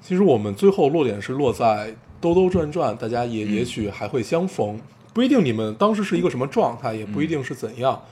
[0.00, 3.52] 其实我们最后落点是落在兜兜转转，大家也嗯。
[3.52, 4.80] 也许还会相逢，
[5.12, 8.02] 不一定你们当时是一个什么状态，也不一定是怎样，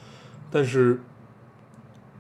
[0.51, 1.01] 但是，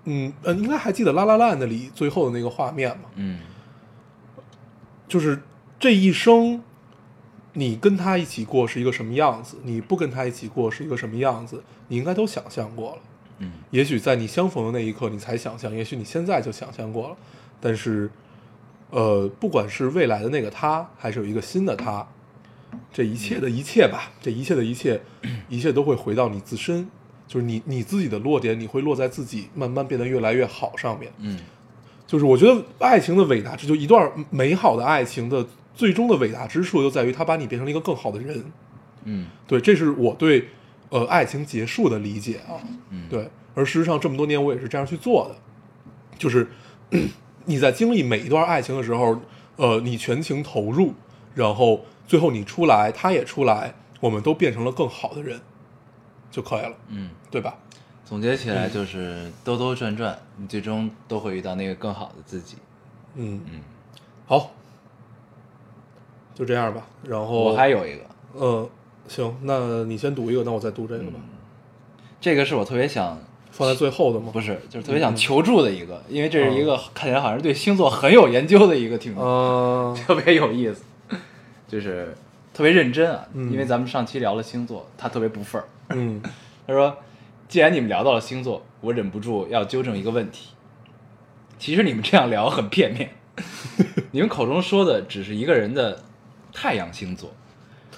[0.05, 3.11] 嗯呃，应该还记得《拉拉烂》那里最后的那个画面嘛？
[3.17, 3.41] 嗯
[5.09, 5.43] 就是
[5.81, 6.63] 这一生，
[7.55, 12.99] 你跟他一起过是一个什么样子，你不跟他一起过是一个什么样子，你应该都想象过了。
[13.41, 17.17] 嗯也许在你相逢的那一刻，你才想象；也许你现在就想象过了。
[17.61, 18.11] 但是，
[18.91, 22.07] 呃，不管是未来的那个他，还是有一个新的他，
[22.93, 25.01] 这一切的一切吧，这一切的一切，
[25.49, 26.89] 一切都会回到你自身，
[27.29, 31.13] 就是你你自己的落点，你会落在自己慢慢变得越来越好上面。
[31.19, 31.39] 嗯
[32.09, 38.43] 就是我觉得爱情的伟大之，就一段美好的爱情的最终的伟大之处，就在于它把你变成了一个更好的人。
[39.05, 40.49] 嗯对，这是我对
[40.89, 42.57] 呃爱情结束的理解啊。
[42.89, 45.37] 嗯，对，而事实上这么多年我也是这样去做的，
[46.19, 46.49] 就是
[47.45, 49.21] 你在经历每一段爱情的时候，
[49.57, 50.95] 呃，你全情投入，
[51.35, 55.39] 然后最后你出来，他也出来，我们都变成了更好的人
[56.31, 57.55] 就可以了，嗯，对吧？
[58.09, 62.57] 总结起来就是兜兜转转，你最终都会遇到那个更好的自己。
[63.17, 63.61] 嗯嗯，
[64.27, 64.51] 好，
[66.35, 66.87] 就这样吧。
[67.03, 68.01] 然后我还有一个，
[68.41, 68.67] 嗯，
[69.09, 71.21] 行，那你先读一个，那我再读这个吧。
[72.19, 73.19] 这个是我特别想
[73.51, 74.31] 放在最后的吗？
[74.33, 80.83] 不是，就是特别想求助的一个，因为这是一个看起来好像是对星座很有研究的一个听众，嗯， 特别有意思，
[81.69, 82.17] 就是
[82.55, 83.27] 特别认真啊。
[83.35, 86.23] 嗯因为咱们上期聊了星座，他特别不忿儿，嗯
[86.67, 86.97] 他说
[87.49, 90.51] ：“既然你们聊到了星座，我忍不住要纠正一个问题。
[91.59, 93.11] 其实你们这样聊很片面，
[94.13, 96.05] 你们口中说的只是一个人的
[96.53, 97.33] 太阳星座，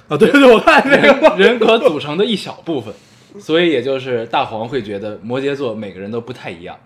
[0.09, 2.95] 啊，对对，我看这个，人人格组成的一小部分，
[3.41, 6.79] 所以也就是大黄会觉得摩羯座每个人都不太一样。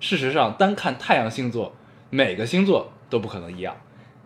[0.00, 1.74] 事实上，单看太阳星座，
[2.10, 3.76] 每个星座都不可能一样，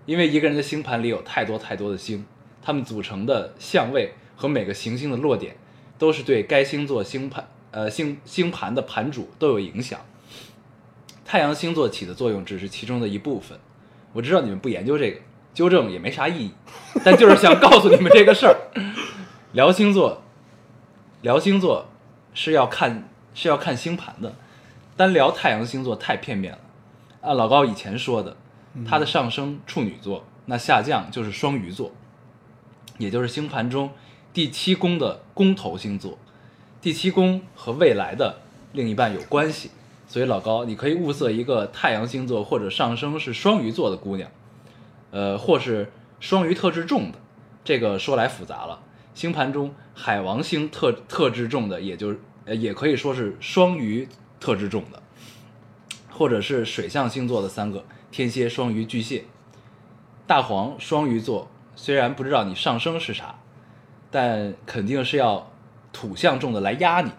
[0.06, 2.24] 因为一个人的星盘里有太多太多的星，
[2.62, 5.56] 它们组成的相位和每个行星的落点，
[5.98, 9.98] 都是对该星座星盘呃星星盘的盘主都有影响。
[11.24, 13.58] 太阳星座起的作用只是其中的一部分。
[14.12, 15.20] 我知道你们不研究这个，
[15.54, 16.52] 纠正也没啥意义，
[17.02, 18.56] 但就是想告诉你们这个事儿。
[19.52, 20.22] 聊星座，
[21.22, 21.86] 聊星座
[22.34, 24.34] 是要看是要看星盘的，
[24.96, 26.58] 单聊太阳星座太片面了。
[27.22, 28.36] 按老高以前说的，
[28.86, 31.92] 他的上升处女座，那下降就是双鱼座，
[32.98, 33.90] 也就是星盘中
[34.34, 36.18] 第七宫的宫头星座。
[36.82, 38.40] 第七宫和未来的
[38.72, 39.70] 另一半有关系，
[40.08, 44.28] 所以老高，你可以物色一个太阳星座或者上升是双鱼座的姑娘，
[45.12, 47.18] 呃，或是双鱼特质重的。
[47.62, 48.80] 这个说来复杂了，
[49.14, 52.16] 星盘中海王星特特质重的，也就
[52.46, 54.08] 呃，也可以说是双鱼
[54.40, 55.00] 特质重的，
[56.10, 59.22] 或者是水象星座的三个天蝎、双鱼、巨蟹。
[60.26, 63.38] 大黄双鱼座，虽然不知道你上升是啥，
[64.10, 65.51] 但肯定是要
[65.92, 67.10] 土象重的来压你。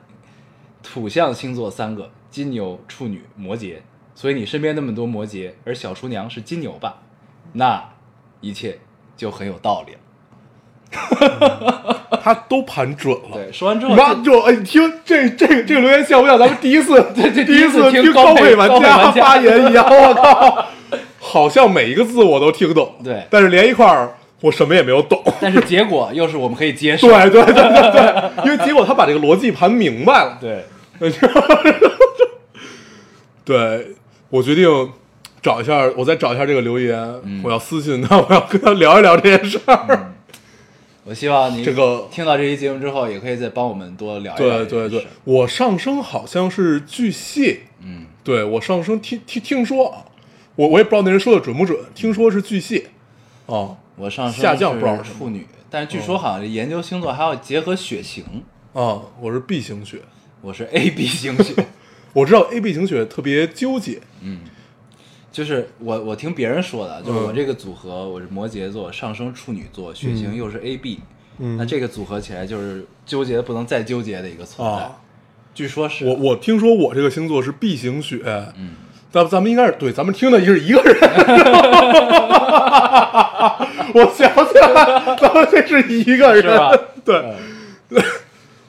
[0.82, 3.78] 土象星座三个：金牛、处女、摩羯。
[4.16, 6.98] 所以你身边那么多摩羯，而小厨娘是金牛吧？
[7.54, 7.84] 那
[8.42, 8.80] 一切
[9.18, 10.00] 就很有道理了。
[12.22, 13.32] 他都盘准了。
[13.34, 19.84] 对，说完之后妈就就哎，你听这这个这个留言像不像咱们第一次 这这第一次听高配玩家发言一样？
[19.90, 20.66] 我靠，
[21.20, 25.24] 好像每一个字我都听懂，对但是连一块儿我什么也没有懂。
[25.40, 27.08] 但是结果又是我们可以接受。
[27.08, 30.38] 对对对对对，因为结果他把这个逻辑盘明白了。
[30.42, 30.66] 对，
[33.46, 33.88] 对，
[34.30, 34.68] 我决定
[35.42, 40.14] 找一下，我再找一下这个留言，嗯我要私信他，我要跟他聊一聊这件事儿。
[41.06, 50.06] 我希望你这个听到这期节目之后，也可以再帮我们多聊一聊对对对我上升好像是巨蟹，嗯，对我上升听听听说啊，
[50.56, 52.88] 我我也不知道那人说的准不准，听说是巨蟹，
[53.48, 58.24] 啊我上升下降不知道是什么是处女，但是据说好像研究星座还要结合血型。
[58.74, 60.02] 啊，我是 B 型血，
[60.42, 61.54] 我是 A B 型血，
[62.14, 64.40] 我知道 A B 型血特别纠结，嗯
[65.32, 67.24] 就是我我听别人说的，就是嗯。
[67.26, 71.00] 我这个组合，我是摩羯座，上升处女座，血型又是 A B，、
[71.40, 71.58] 嗯。
[71.58, 74.84] 那这个组合起来就是纠结的不能再纠结的一个存在。
[74.84, 75.02] 啊，
[75.54, 78.22] 据说是我我听说我这个星座是 B 型血，
[78.58, 78.76] 嗯，
[79.14, 80.98] 咱咱们应该是对，咱们听的是一个人。
[83.94, 87.24] 我想起来，咱们这是一个人，是对，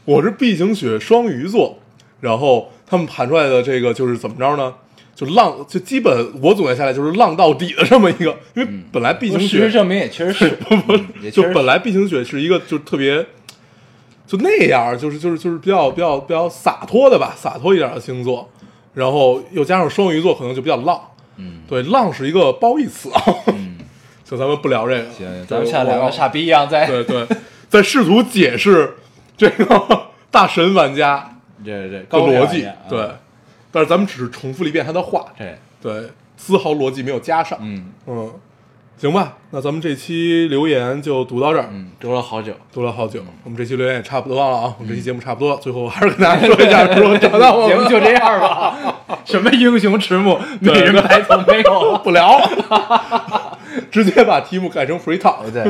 [0.05, 1.79] 我是 B 型血双鱼座，
[2.21, 4.75] 然后他们盘出来的这个就是怎么着呢？
[5.15, 13.25] 就浪，就基本我总结下来就是浪到底的这么一个，因为本来 B 型事实血证明也确实是，嗯也确实是就本来 B 型血是一个就特别
[14.27, 18.51] 就那样，就是就是就是比较比较比较洒脱的吧，洒脱一点的星座。
[18.95, 21.01] 然后又加上双鱼座，可能就比较浪。
[21.37, 21.61] 嗯。
[21.69, 23.79] 对，浪是一个褒义词啊，嗯，
[24.25, 25.11] 就咱们不聊这个。
[25.11, 26.43] 行，咱们像两个傻逼。
[26.43, 27.27] 一样在对对，
[27.69, 28.95] 在试图解释
[29.37, 33.19] 这个 大神玩家这这的高逻辑，对啊，
[33.73, 35.59] 但是咱们只是重复了一遍他的话，对。
[35.83, 37.59] 对，丝毫逻辑没有加上。
[37.61, 37.93] 嗯。
[38.07, 38.33] 嗯，
[38.97, 48.77] 行吧，那咱们这期留言就读到这儿，嗯，读了好久，读了好久，我们这期留言也差不多了啊，我们这期节目差不多，最后还是跟大家说一下，如果找到我们 节目就这样吧。
[49.25, 51.99] 什么英雄迟暮，美人白头没有了。
[52.05, 52.41] 不聊，
[53.91, 55.51] 直接把题目改成 free talk。
[55.51, 55.65] 对，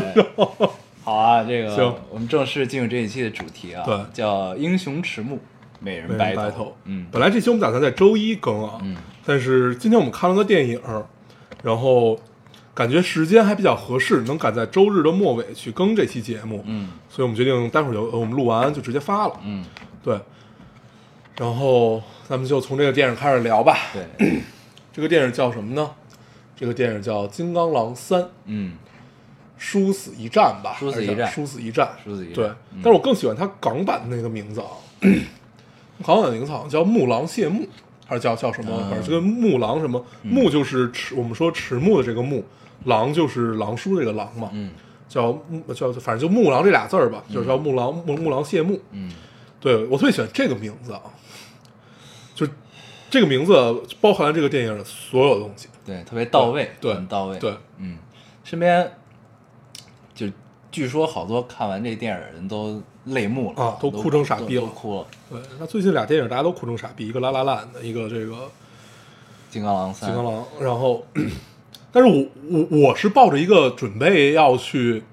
[1.03, 1.95] 好啊，这个行。
[2.11, 3.97] 我们正式进入这一期的主题啊，对。
[4.13, 5.39] 叫英雄迟暮，
[5.81, 7.07] 美人白人白头，嗯。
[7.11, 8.97] 本来这期我们打算在周一更啊，嗯。
[9.25, 10.81] 但是今天我们看了个电影，
[11.63, 12.19] 然后
[12.75, 16.91] 感觉时间还比较合适，能赶在周日的末尾去更这期节目，嗯。
[17.09, 19.65] 所以我们决定待会儿就呃我们录完就直接发了，嗯，
[20.03, 20.19] 对，
[21.39, 23.79] 然后咱们就从这个电影开始聊吧。
[23.93, 24.43] 对，
[24.93, 25.91] 这个电影叫什么呢？
[26.57, 28.75] 这个电影叫《金刚狼三》，嗯
[29.57, 31.31] 殊死一战吧，殊死一战。
[31.31, 32.35] 殊死一战，殊死一战。
[32.35, 32.81] 对，嗯。
[32.83, 34.67] 但是我更喜欢它港版的那个名字啊，
[36.05, 37.63] 港版的名字好像叫《木狼谢幕》，
[38.07, 38.71] 还是叫叫什么？
[38.73, 38.91] 嗯。
[38.91, 42.45] 反正就跟木狼什么，木就是迟，我们说迟暮的这个木，
[42.85, 44.73] 狼就是狼叔这个狼嘛，嗯。
[45.09, 48.81] 叫木叫反正就木狼这俩字儿吧，就是叫木狼木木狼谢幕。
[48.91, 49.13] 嗯。
[49.61, 51.01] 对我特别喜欢这个名字啊，
[52.35, 52.47] 就
[53.09, 53.55] 这个名字
[54.01, 55.69] 包含了这个电影的所有东西。
[55.87, 57.99] 对，特别到位，对很到位，对，嗯，
[58.43, 58.91] 身边
[60.15, 60.27] 就
[60.75, 64.67] 据说好多看完这电影的人都泪目了啊都哭成傻逼了。
[64.67, 65.07] 哭了。
[65.31, 68.33] 对，那最近俩电影大家都哭成傻逼，一个《拉拉烂》的，一个这个
[69.49, 71.07] 《金刚狼三，金刚狼》，然后，
[71.93, 75.05] 但是我我我是抱着一个准备要去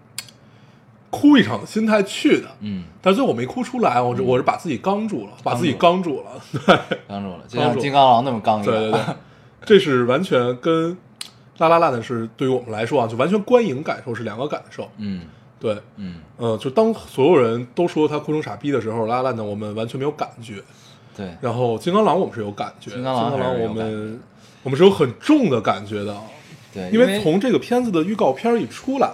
[1.11, 8.73] 哭一场的心态去的，嗯，但是最后我没哭出来，我是我是把自己刚住了，把自己刚住了，对刚住了，金刚狼那么刚一样。
[8.73, 9.15] 对对对，
[9.63, 10.91] 这是完全跟
[11.59, 15.21] 《拉拉烂》的是对于我们来说啊，就完全观影感受是两个感受，嗯
[15.61, 20.55] 对，嗯，呃，就当所有人都说他哭成傻逼的时候，《拉拉烂》呢我们完全没有感觉，
[21.15, 24.19] 对，然后金刚狼我们是有感觉，金刚狼我们
[24.63, 26.17] 我们是有很重的感觉的，
[26.73, 29.13] 对，因为从这个片子的预告片一出来，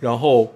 [0.00, 0.50] 然后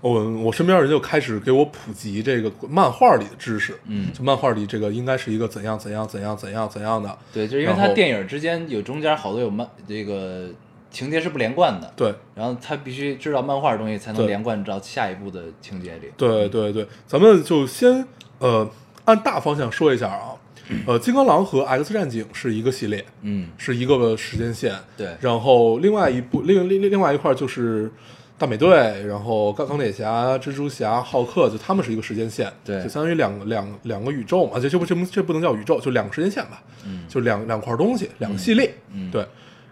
[0.00, 4.12] 我我身边人就开始给我普及这个漫画里的知识，嗯。
[4.12, 10.48] 就漫画里这个应该是一个怎样怎样怎样怎样怎样的，对，就是因为它电影之间有中间好多有漫这个
[10.90, 12.14] 情节是不连贯的，对。
[12.34, 16.10] 然后他必须知道漫画的东西才能连贯到下一步的情节里。
[16.16, 18.06] 对对对，咱们就先
[18.38, 18.68] 呃
[19.04, 20.34] 按大方向说一下啊，
[20.86, 25.16] 呃，金刚狼和 X 战警是一个系列，嗯，是一个时间线，对。
[25.20, 27.90] 然后另外一部另另另外一块就是
[28.36, 28.68] 大美队，
[29.06, 32.82] 然后钢钢铁侠、蜘蛛侠、浩克，就他们是一个时间线，对。
[32.82, 37.04] 就相当于两个两两个宇宙嘛，这这不这不这不能叫宇宙，就两个时间线吧，嗯。
[37.08, 39.10] 就两两块东西，两个系列，嗯。
[39.10, 39.26] 对，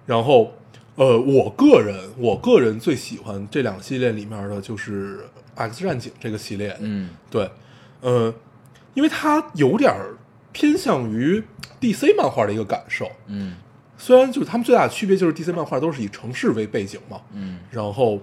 [0.06, 0.52] 然后
[0.96, 5.20] 呃，我个人我个人最喜欢这两个系列里面的就是
[5.54, 7.10] X 战警这个系列，嗯。
[7.30, 7.50] 对，
[8.00, 8.34] 呃，
[8.94, 9.94] 因为它有点
[10.52, 11.42] 偏向于
[11.80, 13.56] DC 漫画的一个感受，嗯。
[13.98, 18.20] 虽然就是他们最大的区别就是 DC 漫画都是以城市为背景嘛，嗯然后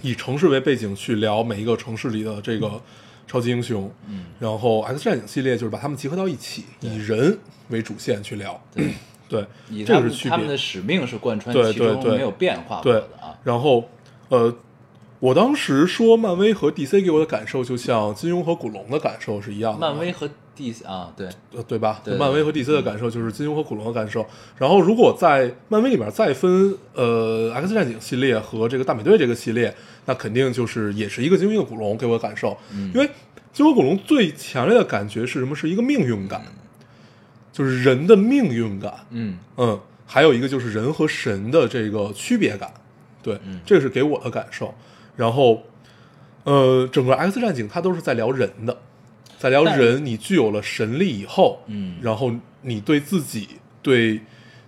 [0.00, 2.80] 以城市为背景去聊每一个城市里的这个
[3.26, 8.92] 超级英雄，嗯，然后 X 战警系列就是把他们集合到一起，以人为主线去聊，对，
[9.32, 10.56] 对，以这个是区别他们的别。
[10.56, 13.34] 使命是贯穿对其中对对没有变化过对的啊。
[13.42, 13.88] 然后
[14.28, 14.54] 呃，
[15.18, 22.00] 我当时说漫威和 DC 给我的感受就像金庸和古龙的感受是一样的，漫威和 DC 啊，对，呃，对吧？
[22.04, 24.24] 对漫威和 DC 的感受就是金庸和古龙的感受。
[24.58, 32.54] 然后，如果在漫威里面再分呃 X 战警系列和这个大美队这个系列，那肯定就是也是一个金庸一个古龙给我的感受。
[32.92, 33.08] 因为
[33.52, 35.56] 金庸古龙最强烈的感觉是什么？
[35.56, 36.42] 是一个命运感，
[37.52, 38.94] 就是人的命运感。
[39.10, 42.72] 嗯嗯，还有一个就是人和神的这个区别感，
[43.22, 44.74] 对，嗯这个是给我的感受。
[45.14, 45.62] 然后，
[46.44, 48.76] 呃，整个 X 战警它都是在聊人的，
[49.38, 53.48] 在聊人，你具有了神力以后，嗯然后你对自己，
[53.82, 54.20] 对，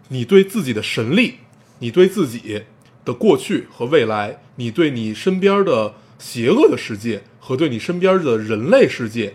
[0.09, 1.37] 你对自己的神力，
[1.79, 2.63] 你对自己
[3.05, 9.35] 的过去和未来，你对你身边的邪恶的世界和对你身边的人类世界，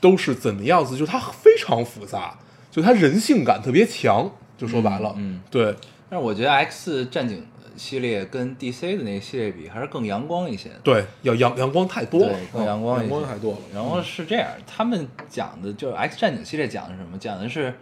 [0.00, 0.96] 都是怎么样子？
[0.96, 2.38] 就是它非常复杂，
[2.72, 4.28] 就他人性感特别强。
[4.58, 5.74] 就说白了，嗯嗯对，
[6.08, 7.44] 但是我觉得 X 战警
[7.76, 10.70] 系列跟 DC 的那个系列比，还是更阳光一些。
[10.84, 13.58] 对，要阳阳光太多了对，，更嗯阳阳光一些光太多了。
[13.74, 17.18] 然后是这样，他们讲的就是 X 战警系列讲的是什么？
[17.18, 17.74] 讲的是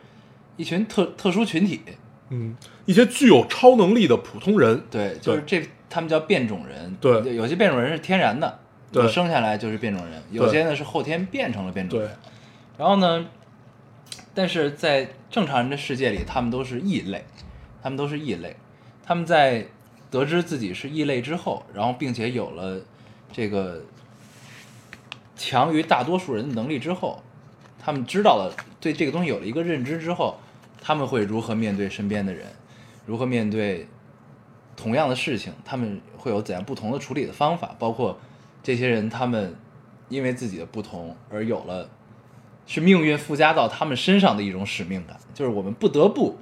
[0.57, 1.82] 一群特特殊群体，
[2.30, 6.97] 嗯，一些具有超能力的普通人，对，就是这他们叫变种人。
[6.99, 8.59] 对有些变种人是天然的，
[8.91, 12.11] 对生下来就是变种人；有些呢是后天变成了变种人。
[12.78, 13.26] 然后呢，
[14.35, 17.24] 但是在正常人的世界里，他们都是异类，
[17.83, 18.57] 他们都是异类。
[19.05, 19.66] 他们在
[20.11, 22.81] 得知自己是异类之后，然后并且有了
[23.33, 23.83] 这个
[25.37, 27.22] 强于大多数人的能力之后，
[27.78, 30.39] 他们知道了对这个东西有了一个认知之后，
[30.81, 32.47] 他们会如何面对身边的人，
[33.07, 33.87] 如何面对
[34.76, 38.18] 同样的事情，他们会有怎样不同的处理的方法，包括
[38.62, 39.57] 这些人他们
[40.09, 41.89] 因为自己的不同而有了
[42.73, 46.39] 是命运附加到他们身上的一种使命感，就是我们不得不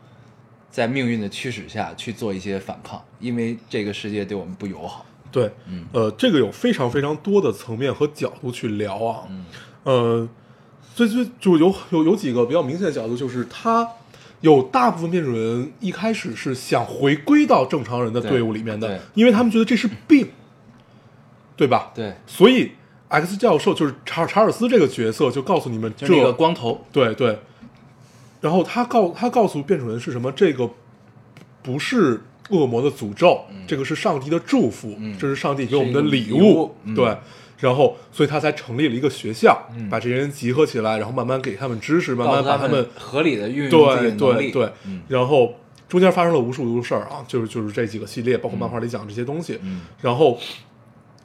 [0.71, 5.07] 在命运的驱使下去做一些反抗，因为这个世界对我们不友好。
[5.33, 9.47] 对，嗯呃，这个有非常非常多的层面和角度去聊啊，嗯
[9.85, 10.29] 呃，
[10.95, 13.89] 最最就有有有几个比较明显的角度，就是他
[14.43, 20.29] 有大部分变种人一开始是想回归到正常人的队伍里面的，因为他们觉得这是病，
[21.57, 21.91] 对吧？
[21.95, 22.73] 对，所以
[23.09, 27.39] X 教授就是查查尔斯这个角色就告诉你们，这个光头，对对，
[28.41, 30.31] 然后他告他告诉变种人是什么？
[30.33, 30.69] 这个
[31.63, 37.17] 不是恶魔的诅咒，这个是上帝的祝福，嗯这是上帝给我们的礼礼物嗯对，
[37.59, 44.51] 然后所以他才成立了一个学校，嗯把这些人集合起来，然后慢慢给他们知识，慢慢把他们合理的运用自己对的能力。
[44.51, 45.55] 对对，嗯然后
[45.89, 50.39] 中间发生了无数无数事儿啊，就是就是这几个系列，包括漫画里讲这些东西，嗯然后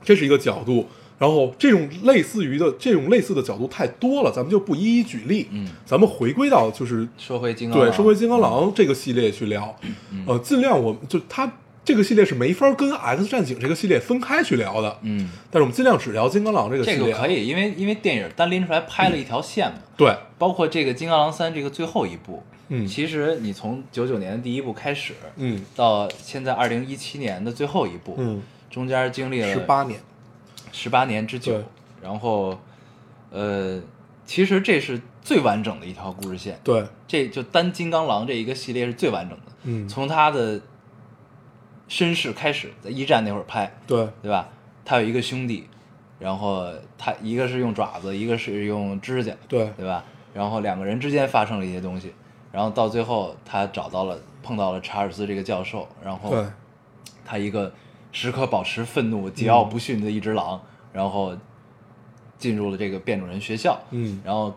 [0.02, 0.88] 这是一个角度，
[1.18, 7.96] 然后这种类似于的这种类似的角度太多了，咱们就不一一举例，嗯，咱们回归到就是说回金刚对狼。
[7.96, 9.76] 说回金刚狼这个系列去聊，
[10.12, 10.24] 嗯。
[10.28, 11.52] 呃，尽量我们就它
[11.86, 22.88] 这个系列是没法跟 X 战警这个系列分开去聊的，嗯，但是我们尽量只聊金刚狼这个系列，这个可以，因为因为电影单拎出来拍了一条线嘛，对，包括这个《金刚狼三》这个最后一部，嗯。
[22.88, 25.62] 其实你从九九年的第一部开始，嗯。
[25.76, 30.00] 到现在二零一七年的最后一部，嗯，中间经历了十八年，
[30.74, 31.64] 十八年之久，
[32.02, 32.60] 然后，
[33.30, 33.82] 呃，
[34.26, 39.88] 其实这是最完整的一条故事线，对，这就单金刚狼这一个系列是最完整的，嗯。
[39.88, 40.60] 从他的
[41.88, 44.50] 身世开始，在一战那会儿拍，对，对吧？
[44.84, 45.70] 他有一个兄弟，
[46.20, 46.68] 然后
[46.98, 49.72] 他一个是用爪子，一个是用指甲，对。
[49.78, 50.04] 对吧？
[50.34, 52.12] 然后两个人之间发生了一些东西，
[52.52, 56.36] 然后到最后他找到了碰到了查尔斯这个教授，然后，
[57.24, 57.72] 他一个
[58.14, 60.62] 时刻保持愤怒、桀骜不驯的一只狼，
[60.94, 61.36] 然后
[62.38, 64.54] 进入了这个变种人学校，嗯然后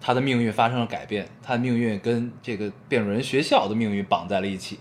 [0.00, 4.78] 他的命运发生了改变，他的命运跟这个变种人学校的命运绑在了一起，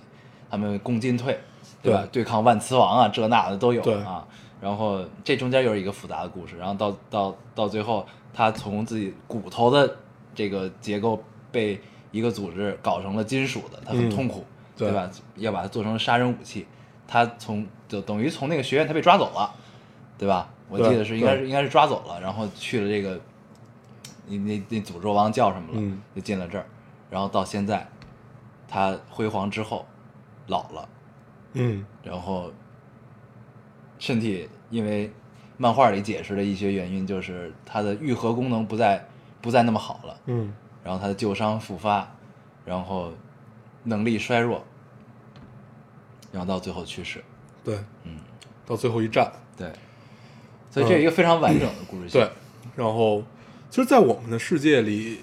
[0.51, 1.39] 他们共进退，
[1.81, 2.07] 对吧？
[2.11, 4.27] 对抗万磁王啊，这那的都有啊。
[4.61, 9.95] 然后这中间又是一个复杂的故事，然后到到到最后，他从自己骨头的
[10.35, 11.79] 这个结构被
[12.11, 14.45] 一个组织搞成了金属的，他很嗯痛苦，
[14.75, 15.09] 对吧？
[15.37, 16.67] 要把它做成杀人武器，
[17.07, 19.53] 他从就等于从那个学院他被抓走了，
[20.17, 20.47] 对吧？
[20.69, 23.19] 我记得是应该是应该是抓走了，然后去了这个，
[24.27, 25.79] 那那那诅咒王叫什么了？
[25.81, 26.65] 嗯就进了这儿，
[27.09, 27.87] 然后到现在，
[28.67, 29.83] 他辉煌之后
[30.45, 30.87] 老了，
[31.53, 32.51] 嗯然后
[33.97, 35.11] 身体因为
[35.57, 39.03] 漫画里解释的一些原因，就是他的愈合功能不再
[39.41, 42.07] 不再那么好了，嗯然后他的旧伤复发，
[42.63, 43.11] 然后
[43.83, 44.63] 能力衰弱，
[46.31, 47.23] 然后到最后去世。
[47.69, 48.17] 对，嗯，
[48.65, 49.67] 到最后一战，对，
[50.71, 52.21] 所以这是一个非常完整的故事 线。
[52.21, 52.31] 对，
[52.75, 53.23] 然后
[53.69, 55.19] 其实，在我们的世界里，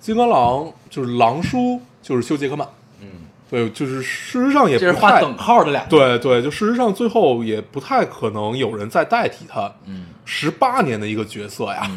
[0.00, 2.66] 金刚狼就是狼叔，就是修·杰克曼，
[3.00, 3.08] 嗯，
[3.50, 11.90] 对，就是事实上也这是不太画等号的俩。，对对，就事实上最后也不太可能有人再代替他，嗯，十八年的一个角色呀，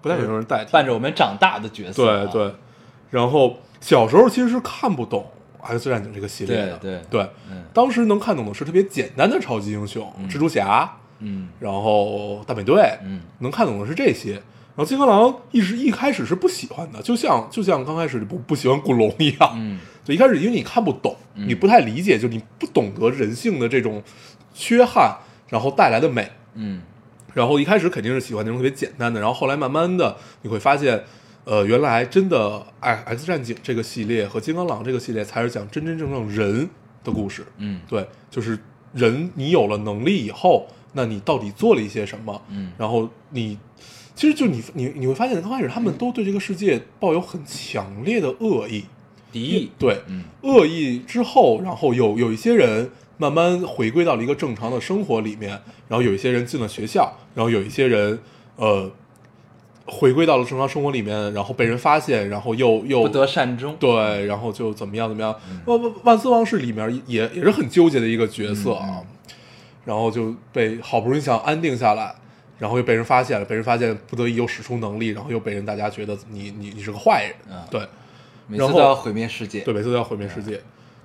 [0.00, 2.24] 不太可能有人代替，伴着我们长大的角色、啊。
[2.24, 2.54] 对对，
[3.10, 5.30] 然后小时候其实是看不懂
[5.64, 7.64] X 战警这个系列的，对对对，嗯。
[7.72, 11.48] 当时能看懂的是特别简单的超级英雄，蜘蛛侠，嗯。
[11.58, 13.20] 然后大美队，嗯。
[13.40, 14.32] 能看懂的是这些。
[14.76, 19.78] 然后金刚狼一直一开始是不喜欢的，就像就像刚开始不不喜欢古龙一样，嗯。
[20.04, 21.48] 就一开始因为你看不懂，嗯。
[21.48, 24.02] 你不太理解，就你不懂得人性的这种
[24.52, 25.16] 缺憾，
[25.48, 26.30] 然后带来的美。
[26.54, 26.82] 嗯。
[27.32, 31.02] 然后一开始肯定是喜欢那种特别简单的，然后后来慢慢的你会发现，
[31.44, 36.68] 呃，原来真的哎 X 战警这个系列和金刚狼这个系列才是讲真真正正人
[37.02, 37.44] 的故事。
[37.58, 38.58] 嗯对，就是
[38.92, 42.42] 人你有了能力以后，那你到底做了一些什么？
[42.48, 43.58] 嗯然后你
[44.14, 48.84] 其实就你你你会发现，刚开始他们都对这个世界抱有很强烈的恶意，
[49.30, 49.70] 敌意。
[49.78, 55.50] 对，嗯恶意之后，然后有有一些人慢慢回归到了一个正常的生活里面，
[55.88, 58.18] 然后有一些人进了学校，然后有一些人
[58.56, 58.90] 呃
[59.86, 63.76] 回归到了正常生活里面，然后被人发现，然后又又不得善终。
[63.78, 65.34] 对，然后就怎么样怎么样。
[65.66, 69.02] 万万万斯王室里面也也是很纠结的一个角色啊，
[69.84, 72.14] 然后就被好不容易想安定下来，
[72.58, 77.56] 然后又被人发现了，被人发现不得已又使出能力，然后又被人大家觉得你你你是个坏人，嗯。
[77.70, 77.80] 对。
[78.46, 79.60] 然后每次都要毁灭世界。
[79.60, 80.60] 对，每次都要毁灭世界，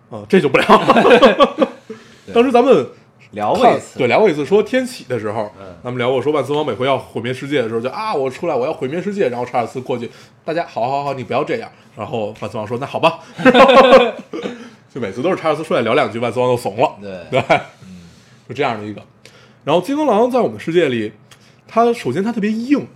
[0.09, 1.67] 啊、这就不聊了。
[2.33, 2.87] 当时咱们看
[3.31, 10.09] 聊过一次，对，聊过一次，说天启的时候，嗯咱们聊过说万磁王每回要毁灭世界的时候，就啊，我出来我要毁灭世界，然后查尔斯过去，
[10.43, 13.19] 大家好好好，你不要这样，然后万磁王说那好吧，
[14.93, 17.11] 就每次都是查尔斯出来聊两句，万磁王就怂了，对。
[17.41, 17.59] 对，
[18.47, 19.01] 就这样的一个。
[19.63, 21.11] 然后金刚狼在我们世界里，
[21.67, 22.87] 他首先他特别硬，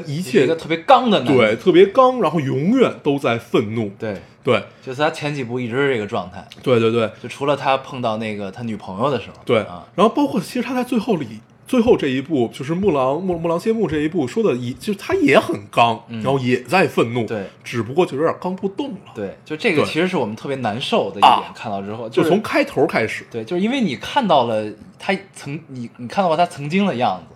[0.00, 11.40] 他一切是一个特别刚的男人对特别刚，然后永远都在愤怒，对，对就是他前几部一直是这个状态，对对对就除了他碰到那个他女朋友的时候，对啊，然后包括其实他在最后里。
[11.64, 27.34] 最后这一步就是木狼木木狼谢幕这一步说的也，就是他也很刚，然后也在愤怒，嗯对只不过就有点刚不动了。，对，就这个其实是我们特别难受的一啊点，看到之后就是从开头开始，对，就是因为你看到了他曾你你看到过他曾经的样子，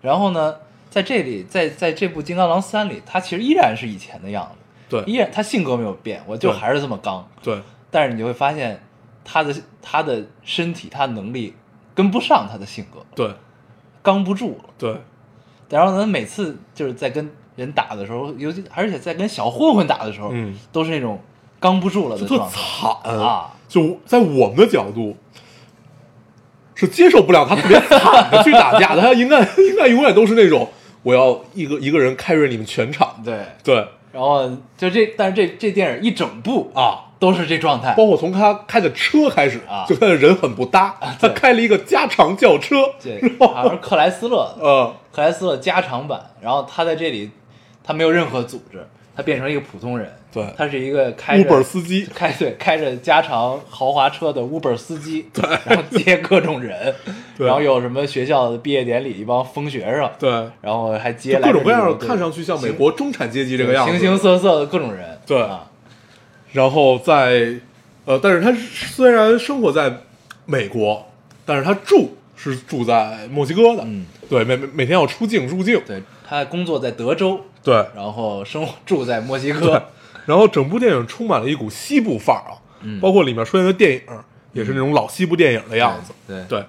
[0.00, 0.56] 然后呢，
[0.90, 4.58] 在这里在在这部《金刚狼三》里，他其实依然是以前的样子，
[4.88, 5.12] 对。
[5.12, 7.60] 依然他性格没有变，我就还是这么刚，对。
[7.90, 8.82] 但是你就会发现
[9.24, 11.54] 他的他的身体他的能力
[11.94, 13.30] 跟不上他的性格，对。
[14.02, 14.70] 刚不住了。
[14.78, 14.96] 对。
[15.68, 21.20] 然后呢，每次就是在跟人打的时候，尤其而且在跟小混混打的时候，嗯，都是那种
[21.60, 23.18] 刚不住了的状态惨。
[23.18, 23.52] 啊。
[23.68, 25.14] 就在我们的角度，
[26.74, 30.70] 是接受不了他特别惨的去打架的，他应该应该永远都是那种
[31.02, 33.86] 我要一个一个人 carry 你们全场，对，对。
[34.12, 37.04] 然后就这，但是这这电影一整部啊。
[37.20, 39.84] 都是这状态，包括从他开的车开始啊。
[39.88, 40.96] 就他的人很不搭。
[41.20, 46.30] 他开了一个加长轿车，对然，后好像是克莱斯勒的，呃， 克莱斯勒加长版。
[46.40, 47.28] 然后他在这里，
[47.82, 48.86] 他没有任何组织，
[49.16, 50.46] 他变成一个普通人，对。
[50.56, 55.26] 他是一个开着 Uber 司机，开对开着加长豪华车的 Uber 司机，
[55.66, 56.94] 然后接各种人，
[57.36, 57.46] 对。
[57.46, 65.40] 然后有什么学校的毕业典礼一帮疯学生，对，然后还接各种各样的，看上去像美国中产阶级这个样子，形形色色的各种人，对。
[65.40, 65.68] 啊，
[66.52, 67.54] 然后在，
[68.06, 69.98] 呃，但是他虽然生活在
[70.46, 71.06] 美国，
[71.44, 79.82] 但是他住是住在墨西哥的，嗯，对，每每每天要出境入境，对他工作在德州，对，然后生活住在墨西哥，
[80.28, 83.00] 然后整部电影充满了一股西部范儿啊，嗯。
[83.00, 84.02] 包括里面出现的电影
[84.52, 86.64] 也是那种老西部电影的样子，对对，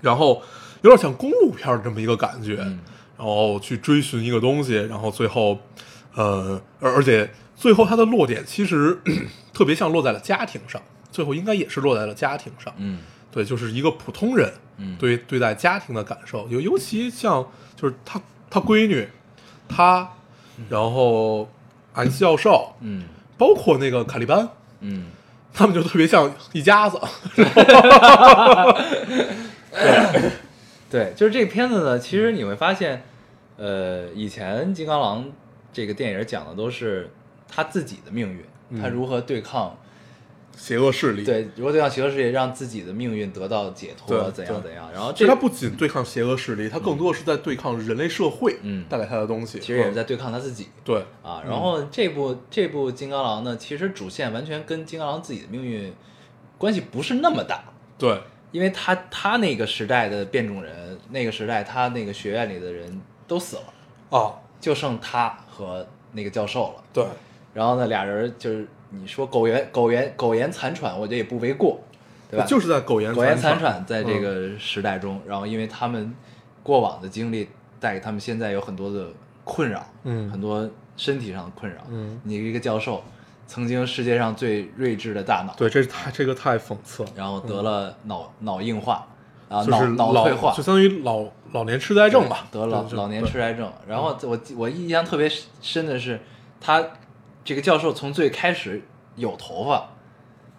[0.00, 0.42] 然后
[0.82, 2.80] 有点像公路片儿这么一个感觉，嗯。
[3.16, 5.56] 然后去追寻一个东西，然后最后，
[6.14, 8.98] 呃，而而且最后它的落点其实
[9.54, 12.98] 特别像落在了家庭上，最后应该也是落在了家庭上，嗯。
[13.30, 14.96] 对，就是一个普通人，嗯。
[14.98, 17.46] 对对待家庭的感受，尤尤其像
[17.76, 19.06] 就是他他闺女，
[19.68, 20.10] 他，
[20.68, 21.48] 然后
[21.96, 23.04] X 教授，嗯。
[23.38, 24.48] 包括那个卡利班，
[24.80, 25.08] 嗯，
[25.52, 26.98] 他们就特别像一家子，
[30.88, 33.02] 对，就是这个片子呢，其实你会发现，
[33.58, 35.30] 呃，以前金刚狼
[35.70, 37.10] 这个电影讲的都是
[37.46, 38.80] 他自己的命运，嗯。
[38.80, 39.76] 他如何对抗
[40.56, 44.90] 邪恶势力，，对，如果对抗邪恶势力，让自己的命运得到解脱，怎样怎样。
[44.90, 48.86] 然后其这实他不仅对抗邪恶势力，他更多的是在对抗人类社会，嗯。
[48.88, 49.94] 带给他的东西，其实也是嗯。
[49.94, 50.68] 在对抗他自己。
[50.82, 51.42] 对，啊。
[51.46, 55.92] 然后这部这部金刚狼呢，其实主线完全跟金刚狼自己的命运
[56.56, 57.64] 关系不是那么大，
[57.98, 58.18] 对，
[58.50, 62.98] 因为他他那个时代的变种人，那个时代他那个学院里的人
[63.28, 63.74] 都死了，
[64.08, 66.84] 哦，就剩他和那个教授了。
[66.94, 67.04] 对，
[67.52, 71.80] 然后呢，俩人就是你说苟延苟延苟延残喘，我觉得也不为过，
[72.30, 72.46] 对吧？
[72.46, 76.14] 就是在苟延苟延残喘喘，在这个时代中，然后因为他们
[76.62, 77.48] 过往的经历
[77.80, 79.08] 带给他们现在有很多的
[79.44, 80.30] 困扰，嗯。
[80.30, 81.82] 很多身体上的困扰。
[81.90, 82.20] 嗯。
[82.24, 83.02] 你一个教授，
[83.46, 89.06] 曾经世界上最睿智的大脑，对，这是太这个太讽刺了，然后得了脑、脑硬化，
[89.48, 93.70] 然后就是脑脑退化，就相当于老老年痴呆症吧，得了老年痴呆症。
[93.86, 95.30] 然后我我印象特别
[95.60, 96.20] 深的是，
[96.60, 96.84] 他
[97.46, 98.82] 这个教授从最开始
[99.14, 99.88] 有头发，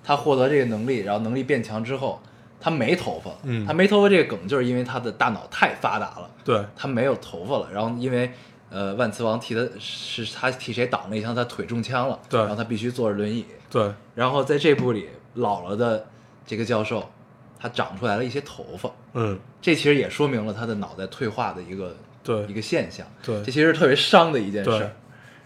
[0.04, 2.20] 他获得这个能力，然后能力变强之后，
[2.62, 3.38] 他没头发了。
[3.44, 7.70] 嗯他没头发这个梗就是因为他的大脑太发达了，对他没有头发了。
[7.72, 8.32] 然后因为
[8.70, 13.46] 呃万磁王替他是他替谁挡了一枪，他腿中枪了，对然后他必须坐着轮椅。
[13.70, 16.08] 对然后在这部里老了的
[16.46, 17.12] 这个教授，
[17.60, 18.90] 他长出来了一些头发。
[19.14, 24.90] 嗯这其实也说明了他的脑袋退化的一个对一个现象，对这其实是特别伤的一件事。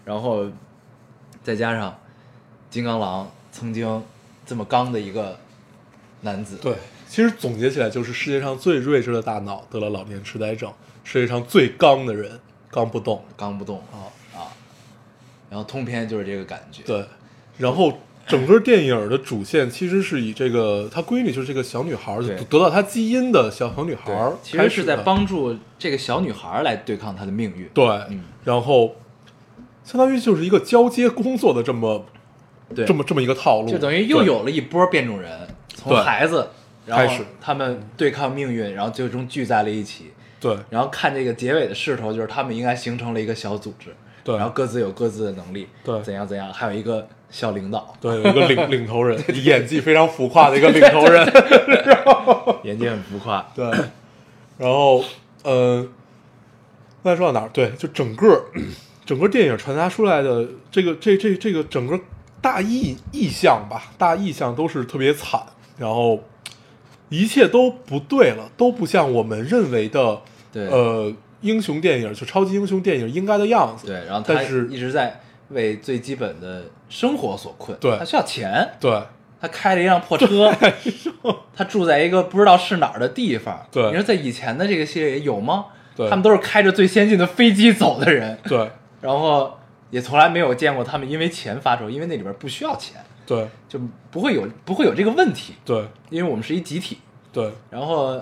[0.04, 0.46] 然后
[1.42, 1.98] 再加上
[2.70, 4.02] 金刚狼曾经
[4.46, 5.38] 这么刚的一个
[6.22, 6.74] 男子，对，
[7.08, 10.72] 其实总结起来就是世界上最睿智的大脑得了老年痴呆症，
[11.04, 12.40] 世界上最刚的人
[12.70, 13.24] 刚不动。
[13.36, 13.78] 刚不动。
[13.92, 14.08] 啊。
[14.34, 14.48] 啊，
[15.50, 17.04] 然后通篇就是这个感觉，对，
[17.58, 22.16] 然后整个电影的主线其实是以这个她闺女，就是这个小女孩
[22.48, 27.68] 得到她基因的小小女孩，其实是在帮助这个小女孩来对抗她的命运。
[27.74, 28.24] 对，嗯。
[28.44, 28.94] 然后
[29.84, 32.04] 相当于就是一个交接工作的这么
[32.74, 35.30] 对，这么这么一个套路，就等于又有了一波变种人，
[35.74, 36.48] 从孩子，
[36.86, 40.12] 然后开始他们对抗命运，然后最终聚在了一起。
[40.40, 51.24] 对然后看这个结尾的势头，就是他们应该形成了一个小组织，对然后各自有各自的能力，对怎样怎样，还有一个小领导，对，有一个领 领头人，演技非常浮夸的一个领头人，
[52.64, 53.64] 演技很浮夸，对，
[54.58, 55.04] 然后
[55.44, 55.86] 呃，
[57.04, 57.50] 刚才说到哪儿？
[57.52, 58.46] 对，就整个
[59.04, 61.98] 整个电影传达出来的这个这这这个整个
[62.40, 65.40] 大意意象吧，大意象都是特别惨，
[65.78, 66.20] 然后
[67.08, 70.20] 一切都不对了，都不像我们认为的
[70.52, 70.68] 对。
[70.68, 73.88] 呃英雄电影，就超级英雄电影应该的样子。
[73.88, 77.98] 对，然后他但是一直在为最基本的生活所困，对。
[77.98, 79.02] 他需要钱，对。
[79.40, 80.54] 他开了一辆破车，
[81.52, 83.60] 他住在一个不知道是哪儿的地方。
[83.72, 83.84] 对。
[83.86, 85.64] 你说在以前的这个系列有吗？
[85.96, 86.08] 对。
[86.08, 88.70] 他们都是开着最先进的飞机走的人，对
[89.02, 89.58] 然后
[89.90, 92.96] 也从来没有见过他们因为钱发愁，因为那里边不需要钱，
[93.26, 93.46] 对。
[93.68, 93.78] 就
[94.10, 95.84] 不会有不会有这个问题，对。
[96.08, 96.98] 因为我们是一集体，
[97.30, 97.52] 对。
[97.68, 98.18] 然后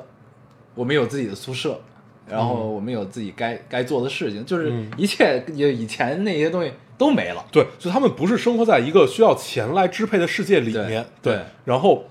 [0.75, 1.81] 我们有自己的宿舍，
[2.27, 4.91] 然后我们有自己该、该做的事情，就是嗯。
[4.97, 7.45] 一切也以前那些东西都没了。
[7.53, 11.07] 对，就他们不是生活在一个需要钱来支配的世界里面。
[11.23, 11.35] 对。
[11.37, 12.07] 对然后，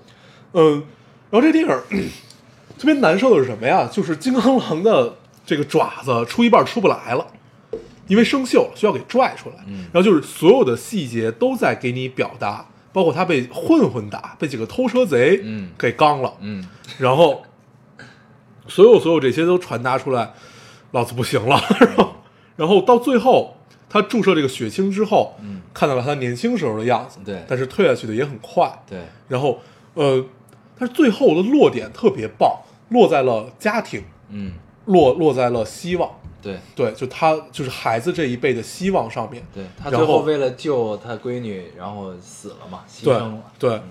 [0.52, 0.84] 嗯，
[1.30, 1.82] 然后这电影儿
[2.78, 3.88] 特别难受的是什么呀？
[3.92, 7.26] 就是金刚狼的这个爪子出一半出不来了，
[8.10, 9.56] 因为生锈了，需要给拽出来。
[9.68, 16.66] 嗯然后就是所有的细节都在给你表达，包括他被混混打，被几个偷车贼嗯给刚了，嗯，
[16.98, 17.42] 然后
[18.66, 20.32] 所有所有这些都传达出来，
[20.90, 21.62] 老子不行了。
[21.78, 22.14] 然后，
[22.56, 23.56] 然后到最后，
[23.88, 28.68] 他注射这个血清之后，嗯看到了他年轻时候的样子，对但是退下去的也很快。
[28.88, 28.98] 对
[29.28, 29.60] 然后，
[29.94, 30.24] 呃，
[30.78, 32.58] 但是最后的落点特别棒，
[32.88, 34.52] 落在了家庭，嗯
[34.86, 36.10] 落落在了希望。
[36.42, 39.46] 对对，就他就是孩子这一辈的希望上面。
[39.54, 43.42] 对，他最后后为了救他闺女，然后死了嘛，牺牲了。
[43.58, 43.82] 对嗯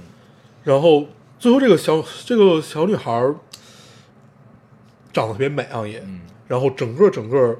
[0.63, 1.05] 然后
[1.39, 3.11] 最后这个小这个小女孩
[5.13, 7.57] 长得特别美啊也，嗯然后整个整个，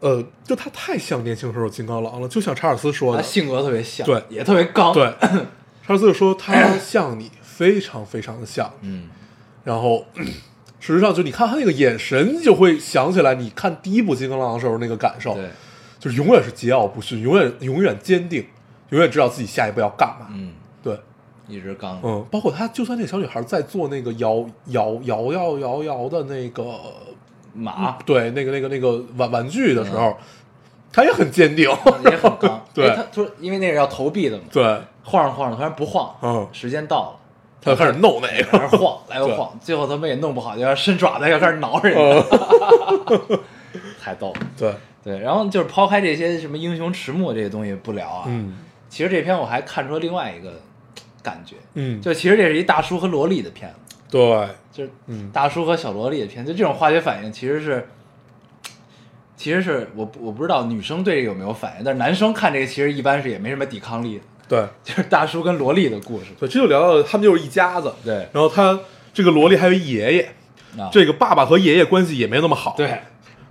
[0.00, 4.92] 呃，就她太像年轻时候金刚狼了，就像查尔斯说的，他性格特别像，对也特别刚。
[4.92, 5.04] 对，
[5.86, 8.72] 查尔斯就说她像你，非常非常的像。
[8.80, 9.08] 嗯
[9.62, 10.04] 然后，
[10.80, 15.50] 事实上就你看他那个眼神，你就会想起来你看第一部金刚狼的时候那个感受，对，
[15.98, 18.46] 就是永远是桀骜不驯，永远永远坚定，
[18.88, 20.28] 永远知道自己下一步要干嘛。
[20.30, 20.52] 嗯，
[20.82, 20.98] 对，
[21.46, 22.00] 一直刚。
[22.02, 26.64] 嗯，包括他，就算那个小女孩在做那个摇摇摇摇摇摇的那个
[27.52, 30.16] 马对，那个那个那个玩玩具的时候，
[30.90, 31.68] 他也很坚定。
[32.04, 32.64] 也很刚。
[32.72, 34.62] 对哎他说因为那个要投币的嘛，对，
[35.02, 37.19] 晃着晃着突然不晃，嗯时间到了。
[37.60, 38.48] 他就开始弄那个。
[38.52, 41.94] 那儿晃，来回晃，最后他们也弄不好，就要伸爪子，要开始挠人
[44.00, 44.40] 太逗了。
[44.56, 48.56] 对，对，然后就是抛开这些什么英雄迟暮这些东西不聊啊，嗯。
[48.88, 50.60] 其实这篇我还看出了另外一个
[51.22, 55.30] 感觉，嗯，就其实这是一大叔和萝莉的片子，对，就是嗯。
[55.32, 57.86] 大叔和小萝莉的片子，就这种化学反应其实是，
[59.36, 64.62] 其实是我我不知道女生对这个有没有反应，但是男生看这个其实一般是也没什么抵抗力的，对。
[64.84, 67.90] 就是大叔跟萝莉的故事，对，这就聊到他们就是一家子。
[68.04, 68.28] 对。
[68.32, 68.78] 然后他
[69.14, 70.34] 这个萝莉还有一爷爷，
[70.76, 73.00] 啊，这个爸爸和爷爷关系也没那么好。，对。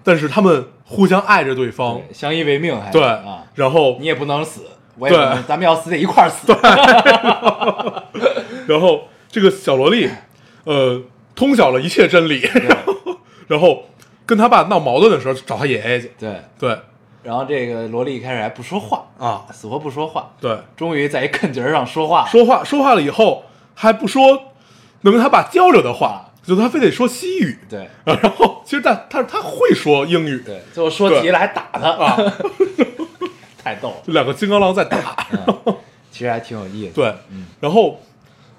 [0.04, 1.96] 但是他们互相爱着对方。
[1.96, 4.62] 对相依为命还对啊，然后你也不能死，
[4.98, 6.52] 我也不能，咱们要死得一块儿死，
[8.68, 10.10] 然后这个小萝莉，
[10.64, 11.02] 呃，
[11.36, 12.48] 通晓了一切真理，
[13.48, 13.86] 然后
[14.26, 16.12] 跟他爸闹矛盾的时候找他爷爷去。
[16.18, 16.78] 对，对
[17.24, 23.44] 然后这个萝莉一开始还不说话，啊，死活不说话，对，终于在一坑节儿上说话，说话说话了以后
[23.76, 24.54] 还不说
[25.02, 27.60] 能跟他爸交流的话，就他非得说西语。
[27.70, 27.90] 对。
[28.06, 32.18] 然后其实他他他会说英语，对，最后说急了还打他，啊，
[33.62, 35.28] 太逗了，就两个金刚狼在打。
[35.32, 35.76] 嗯。
[36.12, 37.46] 其实还挺有意思，，对，嗯。
[37.60, 38.00] 然后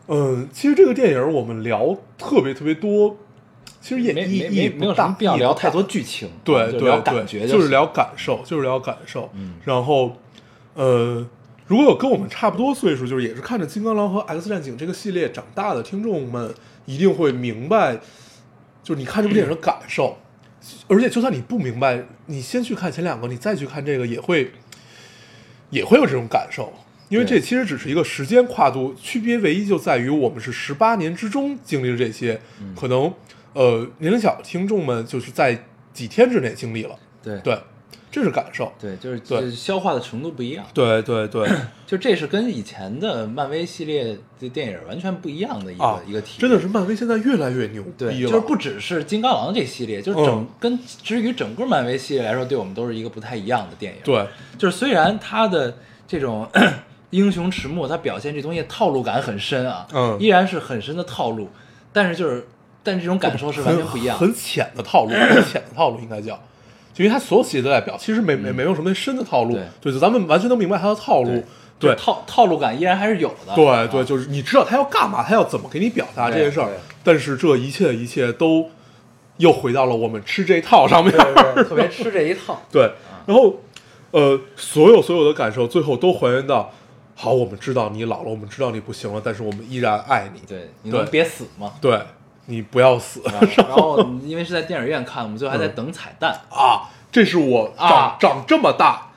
[0.06, 3.16] 嗯，其实这个电影我们聊特别特别多，
[3.81, 9.31] 其实也没没意意义没没有什么必要太多剧情，对对对，感觉就是是聊感受，就是聊感受。
[9.35, 10.16] 嗯然后，
[10.74, 11.26] 呃，
[11.66, 16.55] 如果有跟我们差不多岁数，就是也是看着《金刚狼》和《X 战警》这个系列长大的听众们，
[16.85, 17.97] 一定会明白，
[18.83, 20.18] 就是你看这部电影的感受。
[20.89, 24.53] 而且，就算你不明白，你先去看前两个，你再去看这个，也会
[25.70, 26.70] 也会有这种感受。
[27.09, 32.41] 因为这其实只是一个时间跨度，区别唯一就在于我们是十八年之中经历了这些，
[32.76, 33.12] 可能
[33.55, 36.96] 呃年龄小的听众们就是在几天之内经历了。
[37.22, 37.59] 对对，
[38.11, 38.72] 这是感受。
[38.80, 40.64] 对，就是对消化的程度不一样。
[40.72, 41.48] 对对对，
[41.86, 54.26] 就这是跟以前的漫威系列的电影完全不一样的一个、啊，一个体验，真的是漫威现在越来越牛对，逼了，就是不只是金刚狼这系列，就是整、嗯跟至于整个漫威系列来说，对我们都是一个不太一样的电影。，对
[54.57, 55.76] 就是虽然它的
[56.09, 56.48] 这种
[57.11, 61.48] 英雄迟暮，它表现这东西套路感很深啊，嗯依然是很深的套路，
[61.92, 62.46] 但是就是
[62.83, 64.14] 但这种感受是完全不一样。
[64.14, 64.20] 的。
[64.20, 66.35] 很很浅的套路，很 浅的套路应该叫，
[66.95, 69.59] 就因为他所有细节都在表，其实没没没有什么深的套路。
[69.81, 71.45] 对，就咱们完全能明白他的套路，对。
[71.81, 73.55] 就是套套路感依然还是有的。
[73.55, 73.87] 对啊。
[73.87, 76.68] 对，就是你知道他要干嘛，他要怎么给你表达这对件事儿，
[77.03, 78.68] 但是这一切一切都
[79.39, 81.12] 又回到了我们吃这一套上面，
[81.64, 82.61] 特别吃这一套。
[82.70, 82.93] 对，
[83.24, 83.57] 然后
[84.11, 86.70] 呃，所有所有的感受最后都还原到，
[87.14, 91.72] 好，我们知道你老了，我们知道你不行了，但是我们依然爱你，对，你能别死吗？
[91.81, 91.99] 对
[92.51, 96.38] 你不要死然后 然后因为是在电影院看，我们最后还在等彩蛋。
[96.51, 96.90] 啊！
[97.12, 99.11] 这是我长、啊长这么大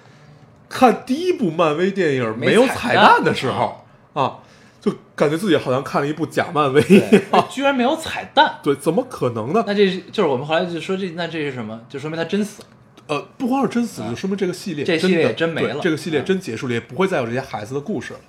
[0.68, 4.40] 看第一部漫威电影没没有彩彩蛋蛋的时候啊，
[4.82, 6.98] 就感觉自己好像看了一部假漫威一
[7.32, 8.56] 样。，居然没有彩蛋。
[8.64, 9.64] 对，怎么可能呢？
[9.68, 11.80] 那这是就是我们后来就说这那这是什么？
[11.88, 12.68] 就说明他真死了。
[13.06, 18.20] 呃，不光是真死，就说明这个系列这系列真没了这个系列嗯真结束了，也不会再有这些孩子的故事了。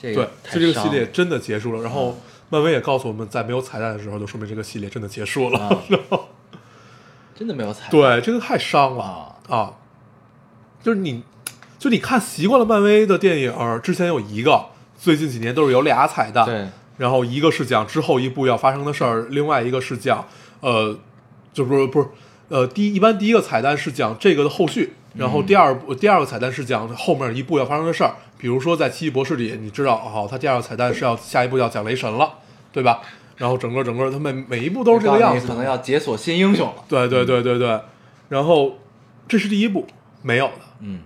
[0.00, 1.82] 对这个，太就这个系列真的结束了。
[1.82, 2.16] 然后
[2.50, 5.58] 漫威也告诉我们，在没有彩蛋的时候，就说明这个系列真的结束了。
[5.58, 5.82] 啊
[7.34, 7.90] 真的没有彩蛋。
[7.90, 9.72] 对，这个太伤了啊啊！
[10.82, 11.22] 就是你，
[11.78, 14.66] 就你看习惯了漫威的电影，之前有一个，
[14.98, 16.44] 最近几年都是有俩彩蛋。
[16.44, 20.22] 对然后一个是讲之后一部要发生的事儿，另外一个是讲
[20.60, 20.98] 呃，
[21.54, 22.06] 就不是不是
[22.48, 32.38] 呃，第一一般第一个彩蛋是讲这个的后续，然后第二部、第二个彩蛋是讲后面一部要发生的事儿，比如说在奇异博士里，你知道哦，他第二个彩蛋是要下一步要讲雷神了，
[32.72, 33.02] 对吧？
[33.36, 36.82] 然后整个整个他们每一步都是这个样子，可能要解锁新英雄了。
[36.88, 37.80] 对对对对对，
[38.30, 38.78] 然后
[39.28, 39.86] 这是第一部
[40.22, 41.00] 没有的，嗯，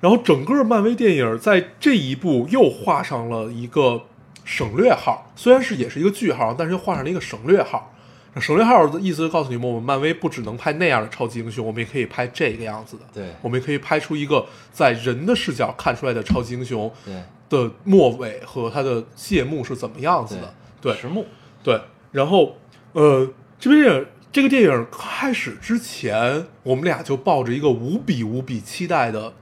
[0.00, 4.04] 然后整个漫威电影在这一步又画上了一个
[4.44, 7.92] 省略号，虽然是也是一个句号，但是又画上了一个省略号。
[8.40, 13.02] 省略号的意思是告诉你们，我们漫威不只能拍那样的超级英雄，我们也可以拍这个样子的。
[13.12, 20.54] 对我们也可以拍出一个在人的视角看出来的超级英雄对的末尾和他的谢幕是怎么样子的。
[20.80, 21.24] 对，实木。
[21.62, 21.80] 对，
[22.12, 22.56] 然后
[22.92, 23.28] 呃，
[23.58, 29.32] 这部电影这个电影开始之前，我们俩就抱着一个无比无比期待的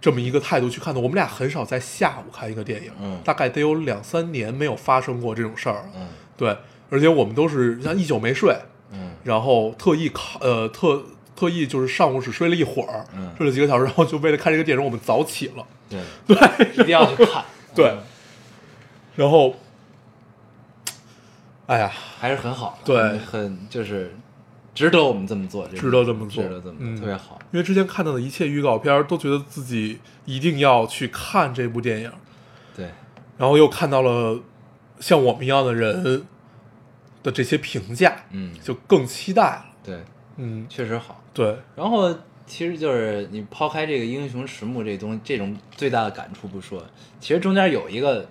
[0.00, 1.00] 这么一个态度去看的。
[1.00, 5.90] 我们俩很少在下午看一个电影，嗯大概得有两三年没有发生过这种事儿了。
[5.96, 6.56] 嗯对，
[6.92, 8.54] 而且我们都是像一宿没睡，
[8.92, 9.12] 嗯。
[9.24, 11.02] 然后特意考呃特
[11.34, 13.32] 特意就是上午只睡了一会儿，嗯。
[13.38, 15.66] 睡了几个小时，然后就为了看这个电影，我们早起了。
[15.88, 17.42] 对， 对，一定要去看。
[17.74, 17.86] 对。
[17.86, 17.98] 嗯。
[19.16, 19.54] 然后，
[21.66, 22.78] 哎呀，还是很好。
[22.84, 22.96] 对。
[22.96, 24.14] 很很就是
[24.74, 26.44] 值得我们这么做，值得这么做。
[26.44, 26.94] 值得这么嗯。
[26.96, 27.38] 做，特别好。
[27.52, 32.12] 因为之前看到的一切预告片，都觉得自己一定要去看这部电影，
[32.76, 32.90] 对，
[33.38, 34.38] 然后又看到了
[35.00, 36.26] 像我们一样的人
[37.22, 39.66] 的这些评价，嗯，就更期待了。
[39.84, 40.00] 对，
[40.36, 41.22] 嗯，确实好。
[41.32, 42.14] 对，然后
[42.46, 46.84] 其实就是你抛开这个英雄迟暮这东这种最大的感触不说，
[47.20, 48.28] 其实中间有一个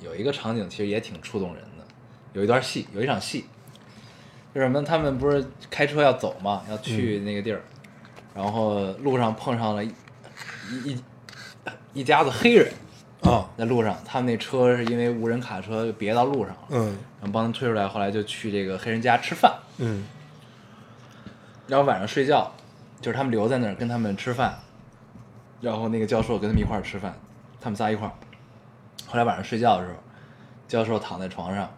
[0.00, 1.84] 有一个场景，其实也挺触动人的。
[2.34, 3.46] 有一段戏，有一场戏，
[4.54, 4.82] 就是什么？
[4.82, 7.62] 他们不是开车要走嘛，要去那个地儿，
[8.34, 9.88] 然后路上碰上了一
[10.70, 11.02] 一一
[11.94, 12.70] 一家子黑人
[13.30, 16.86] 啊，在路上，他们那车是因为无人卡车别到路上了，嗯。
[17.20, 19.52] 然后帮他们推出来，后来就去这个黑人家吃饭。
[19.78, 20.04] 嗯。
[21.66, 22.50] 然后晚上睡觉，
[23.00, 24.58] 就是他们留在那儿跟他们吃饭，
[25.60, 27.14] 然后那个教授跟他们一块儿吃饭，
[27.60, 28.12] 他们仨一块儿。
[29.06, 29.96] 后来晚上睡觉的时候，
[30.66, 31.68] 教授躺在床上，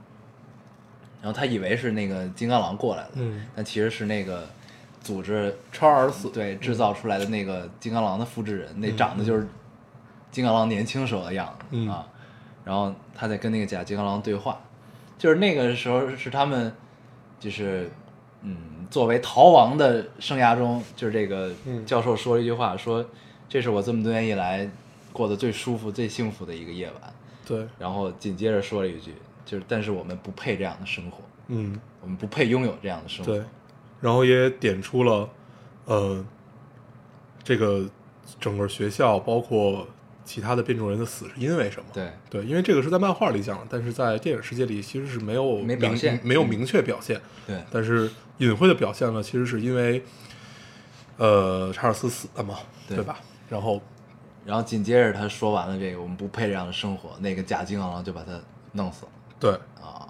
[1.23, 3.47] 然后他以为是那个金刚狼过来了，嗯。
[3.57, 4.49] 但其实是那个
[5.01, 9.49] 组织超二十四对制造出来的那个金刚狼的复制人，那长得就是
[10.31, 12.07] 金刚狼年轻时候的样子、嗯啊。
[12.65, 14.61] 然后他在跟那个假金刚狼对话，
[15.19, 16.73] 就是那个时候是他们
[17.41, 17.91] 就是
[18.43, 23.05] 嗯，作为逃亡的生涯中，就是这个嗯教授说了一句话，说
[23.49, 24.71] 这是我这么多年以来
[25.13, 27.13] 过得最舒服、最幸福的一个夜晚。
[27.47, 29.15] 对，然后紧接着说了一句，
[29.45, 31.19] 就是但是我们不配这样的生活，
[31.49, 33.33] 嗯我们不配拥有这样的生活。
[33.33, 33.43] 对，
[34.01, 35.29] 然后也点出了
[35.87, 36.25] 呃
[37.43, 37.89] 这个
[38.39, 39.89] 整个学校包括
[40.31, 41.87] 其他的变种人的死是因为什么？
[41.93, 42.09] 对。
[42.31, 46.15] 对，因为这个是在漫画里讲的，但是在电影世界里其实是没有没表现。
[46.15, 47.61] 嗯没有明确表现，对。
[47.73, 48.09] 但是
[48.39, 50.05] 隐晦的表现呢，其实是因为
[51.17, 52.97] 呃查尔斯死了嘛，对。
[52.99, 53.19] 对吧？
[53.49, 53.83] 然后
[54.45, 58.41] 然后紧接着他说完了这个我们不配这样的生活，那个假金刚狼就把他
[58.73, 59.13] 弄死了。
[59.41, 59.51] 对。
[59.83, 60.07] 啊！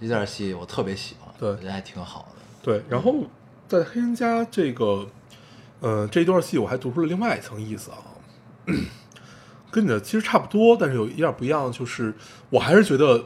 [0.00, 1.50] 这段戏我特别喜欢，对。
[1.50, 2.42] 我觉得还挺好的。
[2.62, 3.24] 对，然后
[3.66, 5.08] 在黑人家这个
[5.80, 7.98] 呃，这段戏我还读出了另外一层意思啊，
[9.72, 12.14] 跟你的其实差不多，但是有一点不一样，就是
[12.50, 13.24] 我还是觉得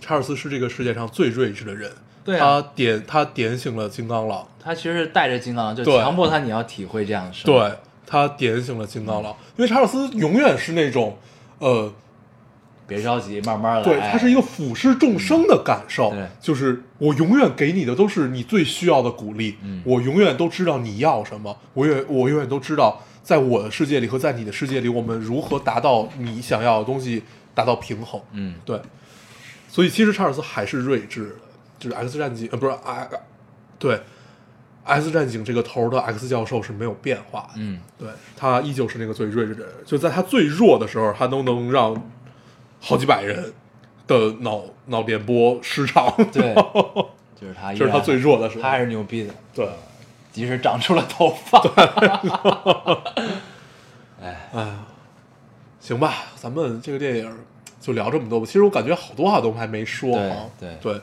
[0.00, 1.90] 查尔斯是这个世界上最睿智的人。
[2.24, 7.68] 对啊他点他点醒了金刚狼，他其实是带着金刚狼，就强迫他你要体会这样的生活。
[7.68, 11.18] 对他点醒了金刚狼，因为查尔斯永远是那种，
[11.58, 11.92] 呃，
[12.86, 13.82] 别着急，慢慢来。
[13.82, 27.22] 对，他是一个俯视众生的感受，对就是我永远给你的都是你最需要的鼓励，嗯我永远都知道你要什么，我永我永远都知道，在我的世界里和在你的世界里，我们如何达到你想要的东西，
[27.54, 28.78] 达到平衡，嗯，对，
[29.66, 31.34] 所以其实查尔斯还是睿智的，
[31.78, 33.18] 就是 X 战警，呃，不是 X，
[33.78, 34.00] 对
[34.84, 42.10] ，X 战警这个头的 X 教授是没有变化的，嗯，对他依旧是那个最睿智的人，就在他最弱的时候，他都能让
[42.80, 43.54] 好几百人
[44.06, 46.14] 的脑脑电波失常。
[46.30, 46.54] 对，
[47.40, 48.62] 就是他依然，这是他最弱的时候。
[48.62, 49.66] 他还是牛逼的，对，
[50.34, 51.58] 即使长出了头发。
[54.20, 54.78] 哎，哎呀，
[55.80, 57.32] 行吧，咱们这个电影
[57.80, 58.46] 就聊这么多吧。
[58.46, 60.50] 其实我感觉好多话都还没说啊。
[60.58, 61.00] 对对，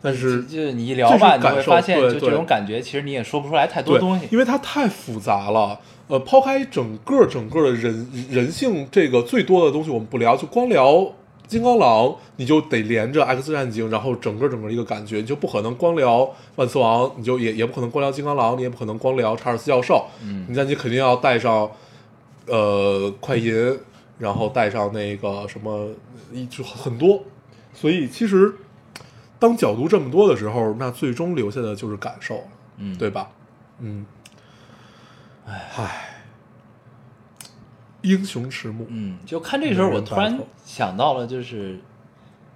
[0.00, 4.26] 但是就是你一聊吧，你会发现，就这种感觉，其实你也说不出来太多东西。
[4.30, 5.78] 因为它太复杂了。
[6.08, 11.12] 呃，抛开整个整个的人人性这个最多的东西，我们不聊，就光聊
[11.50, 21.68] 金刚狼，你就得连着 X 战警，然后整个整个一个感觉，你就不可能光聊万磁王，你就也也不可能光聊金刚狼，你也不可能光聊查尔斯教授，嗯你在你肯定要带上
[22.46, 23.76] 呃快银，
[24.18, 25.88] 然后带上那个什么，
[26.32, 27.24] 一就很多，
[27.74, 28.54] 所以其实
[29.40, 32.44] 当角度这么多的时候，那最终留下的就是感受。
[32.82, 33.28] 嗯，对吧？
[33.80, 34.06] 嗯，
[35.46, 36.09] 唉，
[38.02, 41.78] 英雄迟暮，嗯，就看这时候，我突然想到了，就是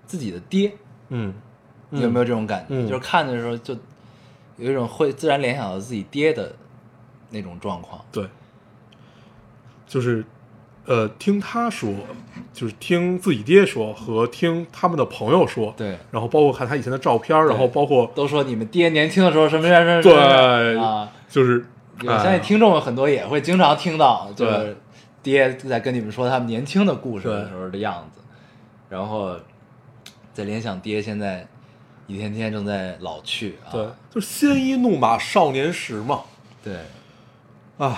[0.07, 0.72] 自己的爹，
[1.09, 1.34] 嗯，
[1.90, 2.66] 你有没有这种感觉？
[2.70, 2.86] 嗯。
[2.86, 3.74] 就是看的时候，就
[4.57, 6.55] 有一种会自然联想到自己爹的
[7.30, 8.03] 那种状况。
[8.11, 8.26] 对，
[9.86, 10.24] 就是
[10.86, 11.92] 呃，听他说，
[12.53, 15.99] 就是听自己爹说和听他们的朋友说，对。
[16.11, 20.78] 然后包括看他以前的照片，然后包括都说你们爹年轻的时候什么什么什么对。
[20.78, 21.66] 啊，就是
[22.03, 24.55] 我相信听众们很多也会经常听到，就对。
[24.55, 24.76] 是
[25.24, 28.20] 爹在跟你们说他们年轻的故事的时候的样子，
[28.88, 29.36] 然后
[30.32, 31.44] 再联想爹现在
[32.06, 36.20] 一天天正在老去啊，对，就是鲜衣怒马少年时嘛，
[36.62, 36.76] 对，
[37.78, 37.96] 唉，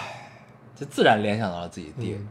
[0.75, 2.29] 就自然联想到了自己爹，嗯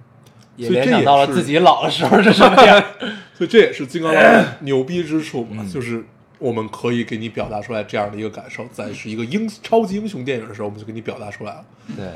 [0.55, 2.81] 也联想到了自己老的时候是什么样。
[3.37, 6.01] 所以这也是金刚狼 牛逼之处嘛，嗯就是
[6.39, 11.65] 我们可以给你表达出来这样的一个感受，在是一个英超级英雄电影的时候，我们就给你表达出来了，
[11.97, 12.07] 对，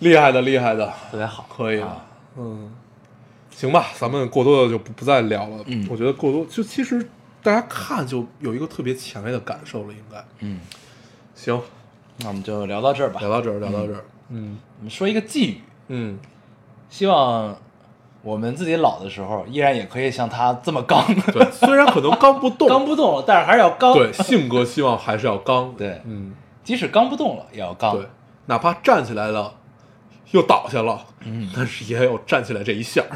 [0.00, 2.04] 厉害的，厉害的，特别好，可以啊，
[2.36, 2.70] 嗯，
[3.50, 5.56] 行吧，咱们过多的就不不再聊了。
[5.66, 5.86] 嗯。
[5.90, 7.02] 我觉得过多就其实
[7.42, 10.24] 大家看就有一个特别强烈的感受了，应该。
[10.40, 10.60] 嗯，
[11.34, 11.60] 行，
[12.18, 13.20] 那我们就聊到这儿吧。
[13.20, 14.58] 聊到这儿，聊到这儿，嗯。
[14.78, 16.18] 我们说一个寄语，嗯，
[16.88, 17.56] 希望
[18.22, 23.92] 我们自己老的时候，依然也可以像他这么刚，对，虽然可能刚不动，刚不动了，但是还是要刚。
[23.94, 26.00] 对，性格希望还是要刚，对。
[26.04, 26.32] 嗯，
[26.62, 27.96] 即使刚不动了，也要刚。
[27.96, 28.06] 对，
[28.46, 29.54] 哪怕站起来了
[30.32, 33.02] 又倒下了，嗯，但是也有站起来这一下，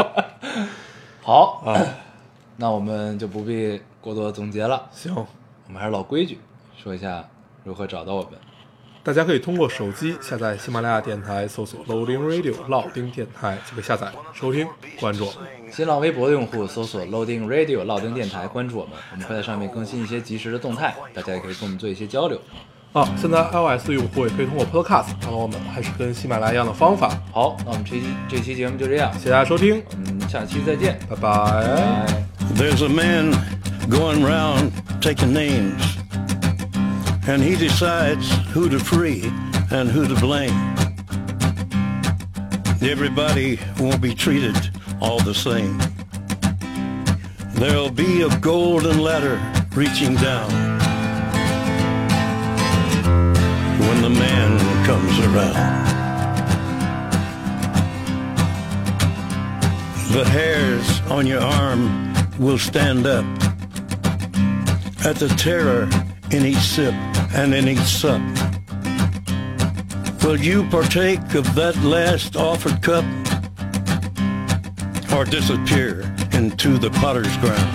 [1.22, 1.94] 好，哎，
[2.56, 5.14] 那我们就不必过多总结了，行。
[5.14, 6.38] 我们还是老规矩，
[6.76, 7.26] 说一下
[7.64, 8.32] 如何找到我们。
[9.02, 14.66] 大家可以通过手机下载喜马拉雅电台，搜索 Loading Radio 老丁电台就可以下载收听
[15.00, 15.30] 关注。
[15.70, 22.40] 新浪微博的用户搜索 Loading Radio 老丁电台，关注我们，我们会在上面更新一些及时的动态，大家也可以跟我们做一些交流。
[22.93, 27.11] 啊，现在 iOS 用户也可以通过 Podcast 找到我们，还是跟喜马拉雅一样的方法。
[27.31, 31.29] 好，那我们这期这期节目就这样，谢谢大家收听，我们下期再见，拜拜。
[31.29, 32.25] 拜。
[32.55, 33.33] There's a man
[33.89, 34.71] going round
[35.01, 35.81] taking names,
[37.27, 39.31] and he decides who to free
[39.69, 40.53] and who to blame.
[42.81, 44.55] Everybody won't be treated
[44.99, 45.77] all the same.
[47.53, 49.37] There'll be a golden ladder
[49.75, 50.49] reaching down
[53.78, 55.84] When the man comes around.
[60.12, 63.24] The hairs on your arm will stand up
[65.04, 65.88] at the terror
[66.30, 66.94] in each sip
[67.34, 68.22] and in each sup.
[70.24, 73.04] Will you partake of that last offered cup
[75.12, 76.00] or disappear
[76.32, 77.72] into the potter's ground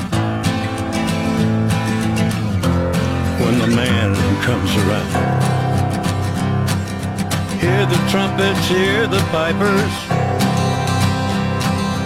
[3.41, 5.48] when the man comes around?
[7.59, 9.93] Hear the trumpets, hear the pipers.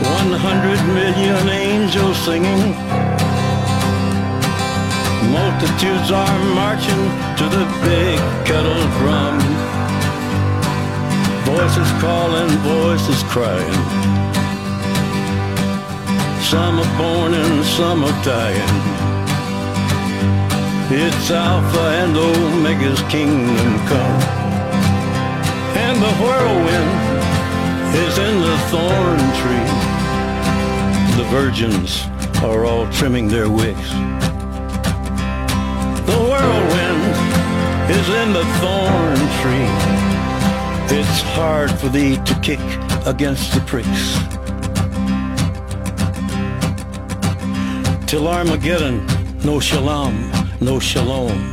[0.01, 2.73] One hundred million angels singing.
[5.29, 7.03] Multitudes are marching
[7.37, 8.17] to the big
[8.49, 9.37] kettle drum.
[11.45, 13.81] Voices calling, voices crying.
[16.41, 18.75] Some are born and some are dying.
[20.89, 24.42] It's Alpha and Omega's kingdom come.
[25.93, 26.91] And the whirlwind
[27.95, 29.69] is in the thorn tree.
[31.17, 32.01] The virgins
[32.41, 33.89] are all trimming their wicks.
[36.09, 37.03] The whirlwind
[37.91, 39.69] is in the thorn tree.
[40.97, 42.63] It's hard for thee to kick
[43.05, 44.17] against the pricks.
[48.07, 49.05] Till Armageddon,
[49.45, 51.52] no shalom, no shalom.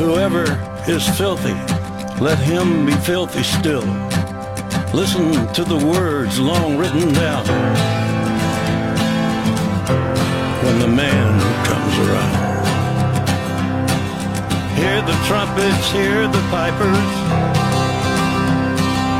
[0.00, 0.44] Whoever
[0.88, 1.52] is filthy,
[2.24, 3.84] let him be filthy still.
[4.94, 7.44] Listen to the words long written down
[10.64, 11.28] when the man
[11.68, 12.36] comes around.
[14.80, 17.10] Hear the trumpets, hear the pipers.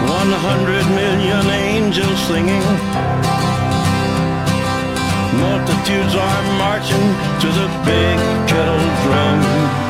[0.08, 1.44] One hundred million
[1.76, 2.64] angels singing.
[5.44, 7.06] Multitudes are marching
[7.42, 8.16] to the big
[8.48, 9.89] kettle drum.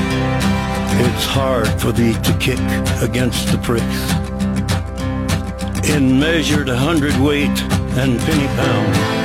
[1.03, 2.59] It's hard for thee to kick
[3.01, 4.01] against the pricks.
[5.89, 7.59] In measured hundredweight
[7.97, 9.20] and penny pound.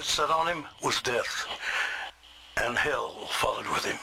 [0.00, 1.46] That sat on him was Death,
[2.56, 3.98] and hell followed with him.